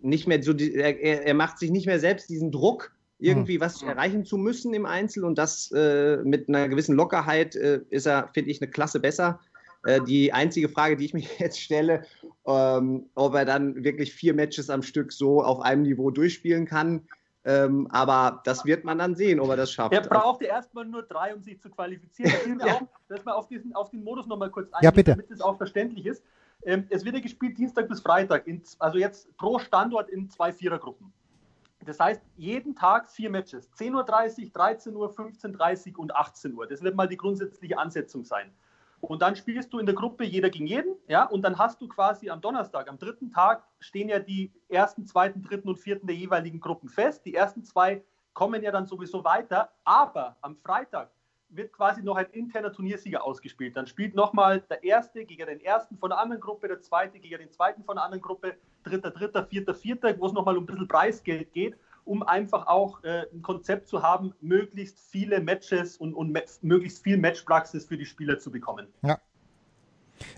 nicht 0.03 0.27
mehr 0.27 0.43
so, 0.43 0.53
die, 0.53 0.75
er, 0.75 1.27
er 1.27 1.35
macht 1.35 1.59
sich 1.59 1.71
nicht 1.71 1.87
mehr 1.87 2.01
selbst 2.01 2.29
diesen 2.29 2.51
Druck, 2.51 2.93
irgendwie 3.23 3.61
was 3.61 3.83
erreichen 3.83 4.25
zu 4.25 4.37
müssen 4.37 4.75
im 4.75 4.85
Einzel 4.85 5.25
und 5.25 5.39
das 5.39 5.71
äh, 5.73 6.17
mit 6.25 6.49
einer 6.49 6.69
gewissen 6.69 6.97
Lockerheit 6.97 7.55
äh, 7.55 7.81
ist 7.91 8.07
er, 8.07 8.29
finde 8.35 8.51
ich, 8.51 8.61
eine 8.61 8.71
Klasse 8.71 8.99
besser. 8.99 9.39
Äh, 9.85 10.01
die 10.03 10.33
einzige 10.33 10.69
Frage, 10.69 10.97
die 10.97 11.07
ich 11.07 11.15
mir 11.15 11.25
jetzt 11.39 11.61
stelle, 11.61 12.05
ähm, 12.47 13.07
ob 13.15 13.35
er 13.35 13.45
dann 13.45 13.83
wirklich 13.85 14.13
vier 14.13 14.35
Matches 14.35 14.71
am 14.71 14.83
Stück 14.83 15.13
so 15.13 15.43
auf 15.43 15.61
einem 15.61 15.83
Niveau 15.83 16.11
durchspielen 16.11 16.67
kann. 16.67 17.07
Ähm, 17.45 17.89
aber 17.91 18.41
das 18.45 18.65
wird 18.65 18.85
man 18.85 18.99
dann 18.99 19.17
sehen, 19.17 19.41
ob 19.41 19.49
er 19.49 19.57
das 19.57 19.73
schafft. 19.73 19.93
Er 19.93 20.03
brauchte 20.03 20.45
erstmal 20.45 20.85
nur 20.85 21.03
drei, 21.03 21.35
um 21.35 21.43
sich 21.43 21.61
zu 21.61 21.71
qualifizieren. 21.71 22.61
ja. 22.65 22.75
auch, 22.75 22.83
dass 23.09 23.25
man 23.25 23.35
auf, 23.35 23.49
diesen, 23.49 23.75
auf 23.75 23.91
den 23.91 24.05
Modus 24.05 24.27
nochmal 24.27 24.51
kurz 24.51 24.73
eingehen, 24.73 24.85
ja, 24.85 24.91
bitte. 24.93 25.11
damit 25.13 25.31
es 25.31 25.41
auch 25.41 25.57
verständlich 25.57 26.07
ist. 26.07 26.23
Ähm, 26.65 26.87
es 26.91 27.05
wird 27.05 27.17
ja 27.17 27.21
gespielt 27.21 27.59
Dienstag 27.59 27.89
bis 27.89 28.01
Freitag, 28.01 28.47
in, 28.47 28.63
also 28.79 28.99
jetzt 28.99 29.37
pro 29.37 29.59
Standort 29.59 30.09
in 30.09 30.31
zwei 30.31 30.53
Vierergruppen. 30.53 31.13
das 31.85 31.99
heißt, 31.99 32.23
jeden 32.37 32.77
Tag 32.77 33.11
vier 33.11 33.29
Matches. 33.29 33.69
10.30 33.77 34.45
Uhr, 34.45 34.51
13 34.53 34.95
Uhr, 34.95 35.13
15.30 35.13 35.95
Uhr 35.95 35.99
und 35.99 36.15
18 36.15 36.55
Uhr. 36.55 36.69
Das 36.69 36.81
wird 36.83 36.95
mal 36.95 37.09
die 37.09 37.17
grundsätzliche 37.17 37.77
Ansetzung 37.77 38.25
sein. 38.25 38.53
Und 39.03 39.21
dann 39.21 39.35
spielst 39.35 39.73
du 39.73 39.81
in 39.81 39.87
der 39.87 39.97
Gruppe 39.97 40.23
jeder 40.23 40.49
gegen 40.49 40.67
jeden, 40.67 40.95
ja, 41.09 41.25
und 41.25 41.43
dann 41.43 41.59
hast 41.59 41.81
du 41.81 41.89
quasi 41.89 42.31
am 42.31 42.41
Donnerstag, 42.41 42.89
am 42.89 42.99
dritten 42.99 43.31
Tag, 43.31 43.65
stehen 43.81 44.09
ja 44.09 44.21
die 44.21 44.53
ersten, 44.69 45.07
zweiten, 45.07 45.43
dritten 45.43 45.69
und 45.69 45.81
vierten 45.81 46.07
der 46.07 46.15
jeweiligen 46.15 46.61
Gruppen 46.61 46.89
fest. 46.89 47.27
Die 47.27 47.35
ersten 47.35 47.65
zwei 47.65 48.05
kommen 48.33 48.63
ja 48.63 48.71
dann 48.71 48.87
sowieso 48.87 49.25
weiter, 49.25 49.73
aber 49.83 50.37
am 50.41 50.57
Freitag 50.57 51.11
wird 51.49 51.73
quasi 51.73 52.01
noch 52.01 52.17
ein 52.17 52.27
interner 52.31 52.73
Turniersieger 52.73 53.25
ausgespielt. 53.25 53.77
Dann 53.77 53.89
spielt 53.89 54.15
nochmal 54.15 54.61
der 54.71 54.85
Erste 54.85 55.25
gegen 55.25 55.47
den 55.47 55.61
Ersten 55.61 55.99
von 55.99 56.11
der 56.11 56.21
anderen 56.21 56.41
Gruppe, 56.41 56.69
der 56.69 56.81
Zweite 56.81 57.19
gegen 57.19 57.39
den 57.39 57.51
Zweiten 57.51 57.83
von 57.83 57.97
der 57.97 58.05
anderen 58.05 58.23
Gruppe, 58.23 58.55
Dritter, 58.85 59.11
Dritter, 59.11 59.45
Vierter, 59.45 59.75
Vierter, 59.75 60.19
wo 60.21 60.27
es 60.27 60.33
nochmal 60.33 60.57
um 60.57 60.63
ein 60.63 60.67
bisschen 60.67 60.89
Preisgeld 60.89 61.53
geht, 61.53 61.77
um 62.05 62.23
einfach 62.23 62.67
auch 62.67 63.03
äh, 63.05 63.27
ein 63.33 63.43
Konzept 63.43 63.89
zu 63.89 64.03
haben, 64.03 64.35
möglichst 64.41 64.99
viele 65.01 65.41
Matches 65.41 65.97
und, 65.97 66.15
und 66.15 66.37
möglichst 66.63 67.03
viel 67.03 67.19
Matchpraxis 67.19 67.85
für 67.87 67.97
die 67.97 68.07
Spieler 68.07 68.39
zu 68.39 68.51
bekommen. 68.51 68.89
Ja. 69.03 69.19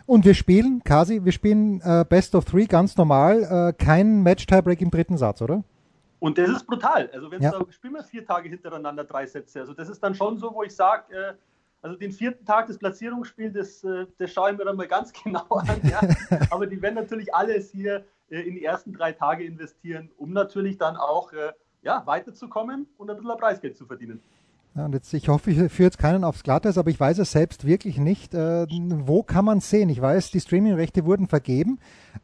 Und 0.07 0.24
wir 0.24 0.35
spielen, 0.35 0.83
Kasi, 0.85 1.24
wir 1.24 1.33
spielen 1.33 1.81
äh, 1.83 2.05
Best 2.09 2.35
of 2.35 2.44
Three 2.44 2.66
ganz 2.66 2.96
normal, 2.96 3.42
äh, 3.42 3.72
kein 3.72 4.22
Match-Tiebreak 4.22 4.81
im 4.81 4.90
dritten 4.90 5.16
Satz, 5.16 5.42
oder? 5.42 5.64
Und 6.20 6.38
das 6.38 6.48
ist 6.48 6.66
brutal. 6.66 7.11
Also 7.12 7.31
wenn 7.31 7.42
ja. 7.42 7.50
da 7.50 7.61
spielen 7.70 7.94
wir 7.94 8.03
vier 8.03 8.24
Tage 8.24 8.48
hintereinander 8.48 9.05
drei 9.05 9.27
Sätze. 9.27 9.61
Also 9.61 9.74
das 9.74 9.90
ist 9.90 10.03
dann 10.03 10.14
schon 10.14 10.38
so, 10.38 10.55
wo 10.55 10.62
ich 10.62 10.74
sage, 10.74 11.14
äh, 11.14 11.35
also 11.83 11.96
den 11.96 12.12
vierten 12.12 12.46
Tag 12.46 12.66
des 12.66 12.79
Platzierungsspiels, 12.79 13.53
das, 13.53 13.85
äh, 13.85 14.07
das 14.16 14.33
schaue 14.33 14.53
ich 14.53 14.57
mir 14.57 14.64
dann 14.64 14.77
mal 14.77 14.88
ganz 14.88 15.12
genau 15.24 15.46
an. 15.48 15.81
Ja. 15.83 16.00
Aber 16.50 16.66
die 16.66 16.81
werden 16.81 16.94
natürlich 16.94 17.35
alles 17.35 17.70
hier 17.70 18.05
in 18.29 18.55
die 18.55 18.65
ersten 18.65 18.93
drei 18.93 19.13
Tage 19.13 19.45
investieren, 19.45 20.11
um 20.17 20.33
natürlich 20.33 20.79
dann 20.79 20.97
auch 20.97 21.33
äh, 21.33 21.53
ja, 21.83 22.03
weiterzukommen 22.07 22.87
und 22.97 23.11
ein 23.11 23.17
bisschen 23.17 23.37
Preisgeld 23.39 23.77
zu 23.77 23.87
verdienen. 23.87 24.21
Ja, 24.75 24.87
und 24.87 24.93
jetzt, 24.93 25.15
ich 25.15 25.29
hoffe, 25.29 25.53
ich 25.53 25.57
führe 25.73 25.87
jetzt 25.87 25.99
keinen 25.99 26.25
aufs 26.25 26.43
Glatteis, 26.43 26.79
aber 26.79 26.91
ich 26.91 26.99
weiß 26.99 27.19
es 27.19 27.31
selbst 27.31 27.65
wirklich 27.65 27.99
nicht. 27.99 28.35
Äh, 28.35 28.67
wo 28.69 29.23
kann 29.23 29.45
man 29.45 29.61
sehen? 29.61 29.89
Ich 29.89 30.01
weiß, 30.01 30.33
die 30.33 30.41
Streaming-Rechte 30.41 31.05
wurden 31.05 31.29
vergeben, 31.29 31.79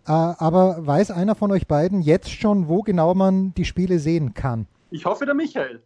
äh, 0.07 0.11
aber 0.11 0.85
weiß 0.85 1.13
einer 1.13 1.37
von 1.37 1.53
euch 1.53 1.69
beiden 1.69 2.03
jetzt 2.03 2.31
schon, 2.31 2.67
wo 2.67 2.83
genau 2.83 3.15
man 3.15 3.55
die 3.55 3.65
Spiele 3.65 4.01
sehen 4.01 4.35
kann? 4.35 4.67
Ich 4.91 5.05
hoffe, 5.05 5.27
der 5.27 5.35
Michael. 5.35 5.81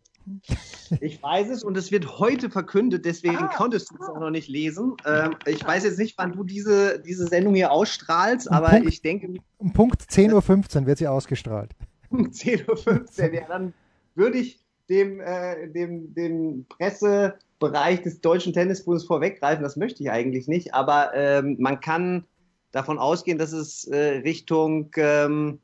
Ich 1.01 1.23
weiß 1.23 1.51
es 1.51 1.65
und 1.65 1.77
es 1.77 1.91
wird 1.93 2.19
heute 2.19 2.51
verkündet, 2.51 3.05
deswegen 3.05 3.37
ah, 3.37 3.53
konntest 3.55 3.91
du 3.91 3.97
es 4.01 4.09
auch 4.09 4.19
noch 4.19 4.31
nicht 4.31 4.49
lesen. 4.49 4.97
Ähm, 5.07 5.37
ich 5.47 5.65
weiß 5.65 5.85
jetzt 5.85 5.99
nicht, 5.99 6.17
wann 6.19 6.33
du 6.33 6.45
diese, 6.45 7.01
diese 7.01 7.27
Sendung 7.27 7.55
hier 7.55 7.73
ausstrahlst, 7.73 8.49
um 8.49 8.55
aber 8.55 8.71
Punkt, 8.71 8.89
ich 8.89 9.03
denke. 9.03 9.35
Um 9.59 9.73
Punkt 9.73 10.03
10.15 10.03 10.81
Uhr 10.81 10.87
wird 10.87 10.99
sie 10.99 11.09
ausgestrahlt. 11.09 11.73
Um 12.11 12.29
10.15 12.29 13.29
Uhr, 13.29 13.35
ja, 13.35 13.47
dann 13.49 13.75
würde 14.15 14.39
ich 14.39 14.61
dem, 14.89 15.21
äh, 15.21 15.69
dem, 15.69 16.15
dem 16.15 16.67
Pressebereich 16.69 18.03
des 18.03 18.21
Deutschen 18.21 18.53
Tennisbundes 18.53 19.05
vorweggreifen. 19.05 19.63
Das 19.63 19.77
möchte 19.77 20.03
ich 20.03 20.11
eigentlich 20.11 20.49
nicht, 20.49 20.75
aber 20.75 21.13
ähm, 21.15 21.57
man 21.59 21.81
kann 21.81 22.25
davon 22.73 22.99
ausgehen, 22.99 23.39
dass 23.39 23.53
es 23.53 23.85
äh, 23.85 24.19
Richtung 24.19 24.91
ähm, 24.97 25.61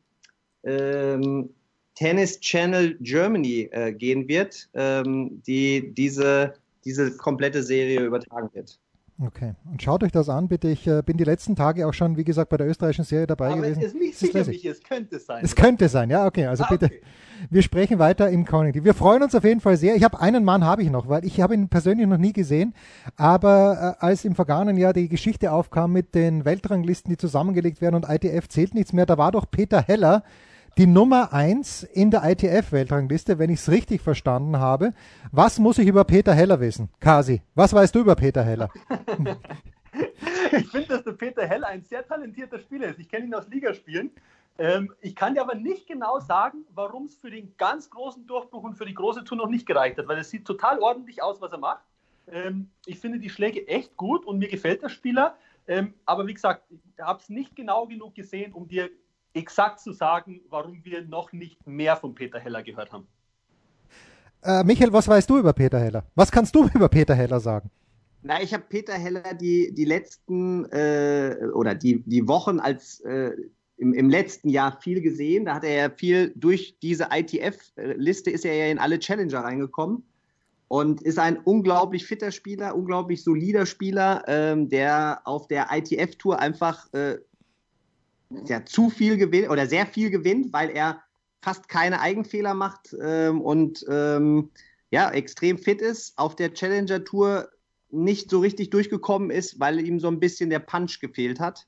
ähm, 0.63 1.51
Tennis 2.01 2.41
Channel 2.41 2.97
Germany 3.01 3.69
äh, 3.73 3.93
gehen 3.93 4.27
wird, 4.27 4.71
ähm, 4.73 5.43
die 5.47 5.93
diese, 5.95 6.55
diese 6.87 7.15
komplette 7.19 7.63
Serie 7.63 8.01
übertragen 8.01 8.49
wird. 8.55 8.79
Okay, 9.23 9.53
und 9.71 9.83
schaut 9.83 10.03
euch 10.03 10.13
das 10.13 10.31
an, 10.31 10.49
bitte. 10.49 10.69
Ich 10.69 10.87
äh, 10.87 11.03
bin 11.05 11.19
die 11.19 11.25
letzten 11.25 11.55
Tage 11.55 11.87
auch 11.87 11.93
schon, 11.93 12.17
wie 12.17 12.25
gesagt, 12.25 12.49
bei 12.49 12.57
der 12.57 12.67
österreichischen 12.67 13.05
Serie 13.05 13.27
dabei 13.27 13.49
Aber 13.49 13.57
gewesen. 13.57 13.81
Es 13.81 13.89
ist 13.89 13.95
nicht 13.97 14.17
sicher, 14.17 14.47
wie 14.47 14.67
es 14.67 14.83
könnte 14.83 15.19
sein. 15.19 15.45
Es 15.45 15.53
oder? 15.53 15.63
könnte 15.63 15.89
sein, 15.91 16.09
ja, 16.09 16.25
okay. 16.25 16.47
Also 16.47 16.65
ah, 16.65 16.69
bitte, 16.71 16.87
okay. 16.87 17.03
wir 17.51 17.61
sprechen 17.61 17.99
weiter 17.99 18.31
im 18.31 18.47
Community. 18.47 18.83
Wir 18.83 18.95
freuen 18.95 19.23
uns 19.23 19.35
auf 19.35 19.45
jeden 19.45 19.61
Fall 19.61 19.77
sehr. 19.77 19.95
Ich 19.95 20.05
habe 20.05 20.19
einen 20.21 20.43
Mann 20.43 20.65
habe 20.65 20.83
ich 20.83 20.89
noch, 20.89 21.07
weil 21.07 21.27
ich 21.27 21.39
habe 21.43 21.53
ihn 21.53 21.69
persönlich 21.69 22.07
noch 22.07 22.17
nie 22.17 22.33
gesehen. 22.33 22.73
Aber 23.17 23.99
äh, 24.01 24.07
als 24.07 24.25
im 24.25 24.35
vergangenen 24.35 24.79
Jahr 24.79 24.95
die 24.95 25.11
Geschichte 25.11 25.53
aufkam 25.53 25.93
mit 25.93 26.15
den 26.15 26.47
Weltranglisten, 26.47 27.11
die 27.11 27.19
zusammengelegt 27.19 27.83
werden 27.83 27.97
und 27.97 28.09
ITF 28.09 28.49
zählt 28.49 28.73
nichts 28.73 28.95
mehr, 28.95 29.05
da 29.05 29.19
war 29.19 29.33
doch 29.33 29.51
Peter 29.51 29.83
Heller 29.83 30.25
die 30.79 30.87
Nummer 30.87 31.33
1 31.33 31.83
in 31.83 32.11
der 32.11 32.25
ITF-Weltrangliste, 32.25 33.39
wenn 33.39 33.51
ich 33.51 33.61
es 33.61 33.71
richtig 33.71 34.01
verstanden 34.01 34.59
habe. 34.59 34.93
Was 35.33 35.59
muss 35.59 35.79
ich 35.79 35.89
über 35.89 36.05
Peter 36.05 36.35
Heller 36.35 36.61
wissen? 36.61 36.89
Kasi, 37.01 37.43
was 37.55 37.73
weißt 37.73 37.95
du 37.95 38.01
über 38.01 38.15
Peter 38.15 38.43
Heller? 38.43 38.71
ich 40.53 40.69
finde, 40.69 40.89
dass 40.89 41.05
der 41.05 41.13
Peter 41.13 41.47
Heller 41.47 41.69
ein 41.69 41.83
sehr 41.83 42.07
talentierter 42.07 42.59
Spieler 42.59 42.89
ist. 42.89 42.99
Ich 42.99 43.09
kenne 43.09 43.27
ihn 43.27 43.35
aus 43.35 43.49
Ligaspielen. 43.49 44.11
Ähm, 44.59 44.93
ich 45.01 45.17
kann 45.17 45.35
dir 45.35 45.43
aber 45.43 45.55
nicht 45.55 45.87
genau 45.87 46.21
sagen, 46.21 46.65
warum 46.75 47.07
es 47.07 47.17
für 47.17 47.31
den 47.31 47.55
ganz 47.57 47.89
großen 47.91 48.27
Durchbruch 48.27 48.63
und 48.63 48.75
für 48.75 48.85
die 48.85 48.95
große 48.95 49.25
Tour 49.25 49.39
noch 49.39 49.49
nicht 49.49 49.67
gereicht 49.67 49.99
hat, 49.99 50.07
weil 50.07 50.19
es 50.19 50.31
sieht 50.31 50.45
total 50.45 50.79
ordentlich 50.81 51.23
aus, 51.23 51.41
was 51.41 51.53
er 51.53 51.59
macht. 51.59 51.83
Ähm, 52.31 52.71
ich 52.87 52.99
finde 52.99 53.19
die 53.19 53.31
Schläge 53.31 53.67
echt 53.69 53.97
gut 53.97 54.25
und 54.27 54.39
mir 54.39 54.49
gefällt 54.49 54.83
der 54.83 54.89
Spieler. 54.89 55.37
Ähm, 55.67 55.95
aber 56.05 56.27
wie 56.27 56.35
gesagt, 56.35 56.65
ich 56.71 57.03
habe 57.03 57.21
es 57.21 57.29
nicht 57.29 57.57
genau 57.57 57.87
genug 57.87 58.15
gesehen, 58.15 58.53
um 58.53 58.69
dir 58.69 58.91
exakt 59.35 59.81
zu 59.81 59.93
sagen, 59.93 60.41
warum 60.49 60.85
wir 60.85 61.03
noch 61.05 61.33
nicht 61.33 61.67
mehr 61.67 61.97
von 61.97 62.15
Peter 62.15 62.39
Heller 62.39 62.63
gehört 62.63 62.93
haben. 62.93 63.07
Äh, 64.43 64.65
Michael, 64.65 64.93
was 64.93 65.07
weißt 65.07 65.29
du 65.29 65.39
über 65.39 65.53
Peter 65.53 65.79
Heller? 65.79 66.05
Was 66.15 66.31
kannst 66.31 66.55
du 66.55 66.69
über 66.75 66.89
Peter 66.89 67.15
Heller 67.15 67.41
sagen? 67.41 67.71
Na, 68.23 68.43
ich 68.43 68.53
habe 68.53 68.65
Peter 68.69 68.95
Heller 68.95 69.35
die, 69.35 69.73
die 69.75 69.85
letzten 69.85 70.67
äh, 70.67 71.37
oder 71.55 71.75
die, 71.75 72.03
die 72.05 72.27
Wochen 72.29 72.61
als 72.61 73.01
äh, 73.01 73.33
im, 73.79 73.95
im 73.95 74.11
letzten 74.11 74.51
Jahr 74.51 74.79
viel 74.81 75.01
gesehen. 75.01 75.47
Da 75.47 75.55
hat 75.55 75.65
er 75.65 75.75
ja 75.75 75.91
viel 75.91 76.33
durch 76.37 76.77
diese 76.83 77.09
ITF-Liste 77.11 78.31
ist 78.31 78.45
er 78.45 78.55
ja 78.55 78.67
in 78.67 78.79
alle 78.79 78.99
Challenger 78.99 79.41
reingekommen 79.41 80.05
und 80.69 81.01
ist 81.03 81.19
ein 81.19 81.39
unglaublich 81.39 82.07
fitter 82.07 82.31
Spieler, 82.31 82.77
unglaublich 82.77 83.25
solider 83.25 83.65
Spieler, 83.65 84.23
ähm, 84.29 84.69
der 84.69 85.23
auf 85.25 85.49
der 85.49 85.69
ITF-Tour 85.73 86.39
einfach 86.39 86.93
äh, 86.93 87.19
ja, 88.47 88.65
zu 88.65 88.91
viel 88.91 89.17
gewinnt 89.17 89.51
oder 89.51 89.67
sehr 89.67 89.87
viel 89.87 90.11
gewinnt, 90.11 90.53
weil 90.53 90.71
er 90.71 91.03
fast 91.43 91.69
keine 91.69 92.01
Eigenfehler 92.01 92.55
macht 92.55 92.95
ähm, 93.03 93.41
und 93.41 93.85
ähm, 93.89 94.51
ja, 94.91 95.11
extrem 95.11 95.59
fit 95.59 95.81
ist, 95.81 96.19
auf 96.19 96.37
der 96.37 96.53
Challenger 96.53 97.05
Tour 97.05 97.49
nicht 97.91 98.31
so 98.31 98.41
richtig 98.41 98.71
durchgekommen 98.71 99.31
ist, 99.31 99.59
weil 99.59 99.81
ihm 99.81 100.01
so 100.01 100.09
ein 100.09 100.21
bisschen 100.21 100.51
der 100.51 100.59
Punch 100.61 101.01
gefehlt 101.01 101.41
hat. 101.41 101.67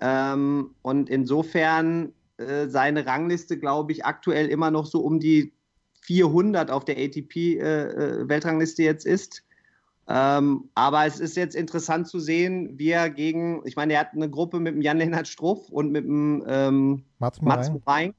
Ähm, 0.00 0.74
und 0.82 1.10
insofern 1.10 2.12
äh, 2.38 2.66
seine 2.66 3.06
Rangliste, 3.06 3.58
glaube 3.58 3.92
ich, 3.92 4.04
aktuell 4.04 4.48
immer 4.48 4.70
noch 4.70 4.86
so 4.86 5.00
um 5.00 5.20
die 5.20 5.52
400 6.02 6.70
auf 6.70 6.84
der 6.84 6.96
ATP-Weltrangliste 6.96 8.82
äh, 8.82 8.86
äh 8.86 8.88
jetzt 8.88 9.06
ist. 9.06 9.44
Ähm, 10.06 10.68
aber 10.74 11.06
es 11.06 11.18
ist 11.18 11.36
jetzt 11.36 11.54
interessant 11.54 12.08
zu 12.08 12.18
sehen, 12.18 12.78
wie 12.78 12.90
er 12.90 13.08
gegen, 13.08 13.62
ich 13.64 13.76
meine, 13.76 13.94
er 13.94 14.00
hat 14.00 14.12
eine 14.12 14.28
Gruppe 14.28 14.60
mit 14.60 14.74
dem 14.74 14.82
Jan-Lennart 14.82 15.26
Struff 15.26 15.70
und 15.70 15.92
mit 15.92 16.04
dem 16.04 16.44
ähm, 16.46 17.04
Mats 17.18 17.40
Morain. 17.40 18.14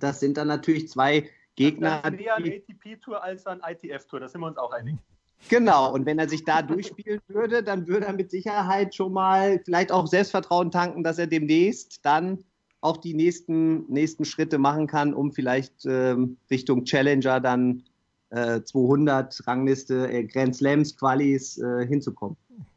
Das 0.00 0.20
sind 0.20 0.36
dann 0.36 0.48
natürlich 0.48 0.88
zwei 0.88 1.28
Gegner. 1.54 2.00
Das 2.02 2.12
ist 2.12 2.20
mehr 2.20 2.36
eine 2.36 2.54
ATP-Tour 2.56 3.22
als 3.22 3.46
eine 3.46 3.60
ITF-Tour, 3.64 4.20
da 4.20 4.28
sind 4.28 4.40
wir 4.40 4.48
uns 4.48 4.58
auch 4.58 4.72
einig. 4.72 4.96
Genau, 5.48 5.92
und 5.92 6.06
wenn 6.06 6.18
er 6.18 6.28
sich 6.28 6.44
da 6.44 6.62
durchspielen 6.62 7.20
würde, 7.28 7.62
dann 7.62 7.86
würde 7.86 8.06
er 8.06 8.12
mit 8.12 8.30
Sicherheit 8.30 8.94
schon 8.94 9.12
mal 9.12 9.60
vielleicht 9.64 9.92
auch 9.92 10.06
Selbstvertrauen 10.06 10.70
tanken, 10.70 11.04
dass 11.04 11.18
er 11.18 11.26
demnächst 11.26 12.04
dann 12.04 12.42
auch 12.80 12.96
die 12.96 13.14
nächsten, 13.14 13.90
nächsten 13.90 14.24
Schritte 14.24 14.58
machen 14.58 14.86
kann, 14.86 15.14
um 15.14 15.32
vielleicht 15.32 15.86
ähm, 15.86 16.36
Richtung 16.50 16.84
Challenger 16.84 17.40
dann 17.40 17.84
200 18.30 19.40
äh, 19.40 19.42
Rangliste, 19.44 20.10
äh, 20.10 20.24
Grand 20.24 20.54
Slams, 20.54 20.96
Qualis 20.96 21.58
äh, 21.58 21.86
hinzukommen. 21.86 22.36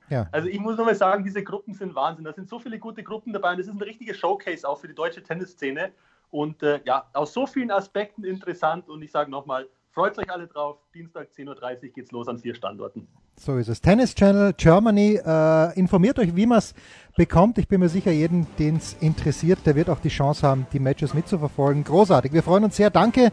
Ja. 0.10 0.28
Also 0.32 0.48
ich 0.48 0.60
muss 0.60 0.78
nochmal 0.78 0.96
sagen, 0.96 1.24
diese 1.24 1.44
Gruppen 1.44 1.74
sind 1.74 1.94
Wahnsinn. 1.96 2.26
Da 2.26 2.34
sind 2.34 2.50
so 2.50 2.60
viele 2.60 2.80
gute 2.80 3.04
Gruppen 3.04 3.32
dabei 3.34 3.52
und 3.52 3.60
das 3.60 3.68
ist 3.68 3.74
ein 3.74 3.82
richtiger 3.82 4.14
Showcase 4.14 4.68
auch 4.68 4.80
für 4.80 4.88
die 4.88 4.96
deutsche 4.96 5.22
Tennisszene. 5.22 5.92
Und 6.32 6.62
äh, 6.64 6.80
ja, 6.86 7.06
aus 7.14 7.34
so 7.34 7.46
vielen 7.46 7.72
Aspekten 7.72 8.24
interessant. 8.24 8.90
Und 8.90 9.02
ich 9.02 9.12
sage 9.12 9.30
nochmal, 9.32 9.68
freut 9.92 10.18
euch 10.18 10.30
alle 10.32 10.48
drauf. 10.48 10.78
Dienstag 10.94 11.30
10.30 11.36 11.84
Uhr 11.84 11.90
geht's 11.90 12.12
los 12.12 12.28
an 12.28 12.38
vier 12.38 12.56
Standorten. 12.56 13.08
So 13.40 13.56
ist 13.58 13.70
es. 13.70 13.80
Tennis 13.80 14.16
Channel 14.16 14.54
Germany. 14.54 15.20
Äh, 15.26 15.80
informiert 15.80 16.20
euch, 16.20 16.36
wie 16.36 16.46
man 16.46 16.58
es 16.58 16.74
bekommt. 17.16 17.58
Ich 17.58 17.70
bin 17.70 17.80
mir 17.80 17.88
sicher, 17.88 18.12
jeden, 18.12 18.48
den 18.58 18.76
es 18.76 18.98
interessiert, 19.00 19.60
der 19.66 19.76
wird 19.76 19.90
auch 19.90 20.00
die 20.00 20.10
Chance 20.10 20.46
haben, 20.46 20.68
die 20.74 20.80
Matches 20.80 21.14
mitzuverfolgen. 21.14 21.86
Großartig. 21.86 22.34
Wir 22.34 22.44
freuen 22.44 22.66
uns 22.66 22.76
sehr. 22.76 22.90
Danke 22.90 23.32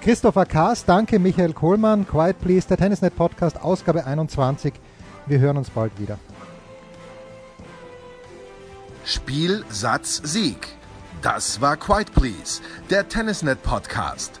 Christopher 0.00 0.46
Kaas, 0.46 0.84
danke 0.84 1.18
Michael 1.18 1.52
Kohlmann, 1.52 2.06
Quiet 2.06 2.40
Please, 2.40 2.68
der 2.68 2.76
Tennisnet 2.76 3.16
Podcast, 3.16 3.60
Ausgabe 3.60 4.06
21. 4.06 4.74
Wir 5.26 5.40
hören 5.40 5.56
uns 5.56 5.70
bald 5.70 5.98
wieder. 5.98 6.18
Spiel, 9.04 9.64
Satz, 9.70 10.20
Sieg. 10.22 10.68
Das 11.20 11.60
war 11.60 11.76
Quiet 11.76 12.12
Please, 12.12 12.60
der 12.90 13.08
Tennisnet 13.08 13.60
Podcast. 13.64 14.40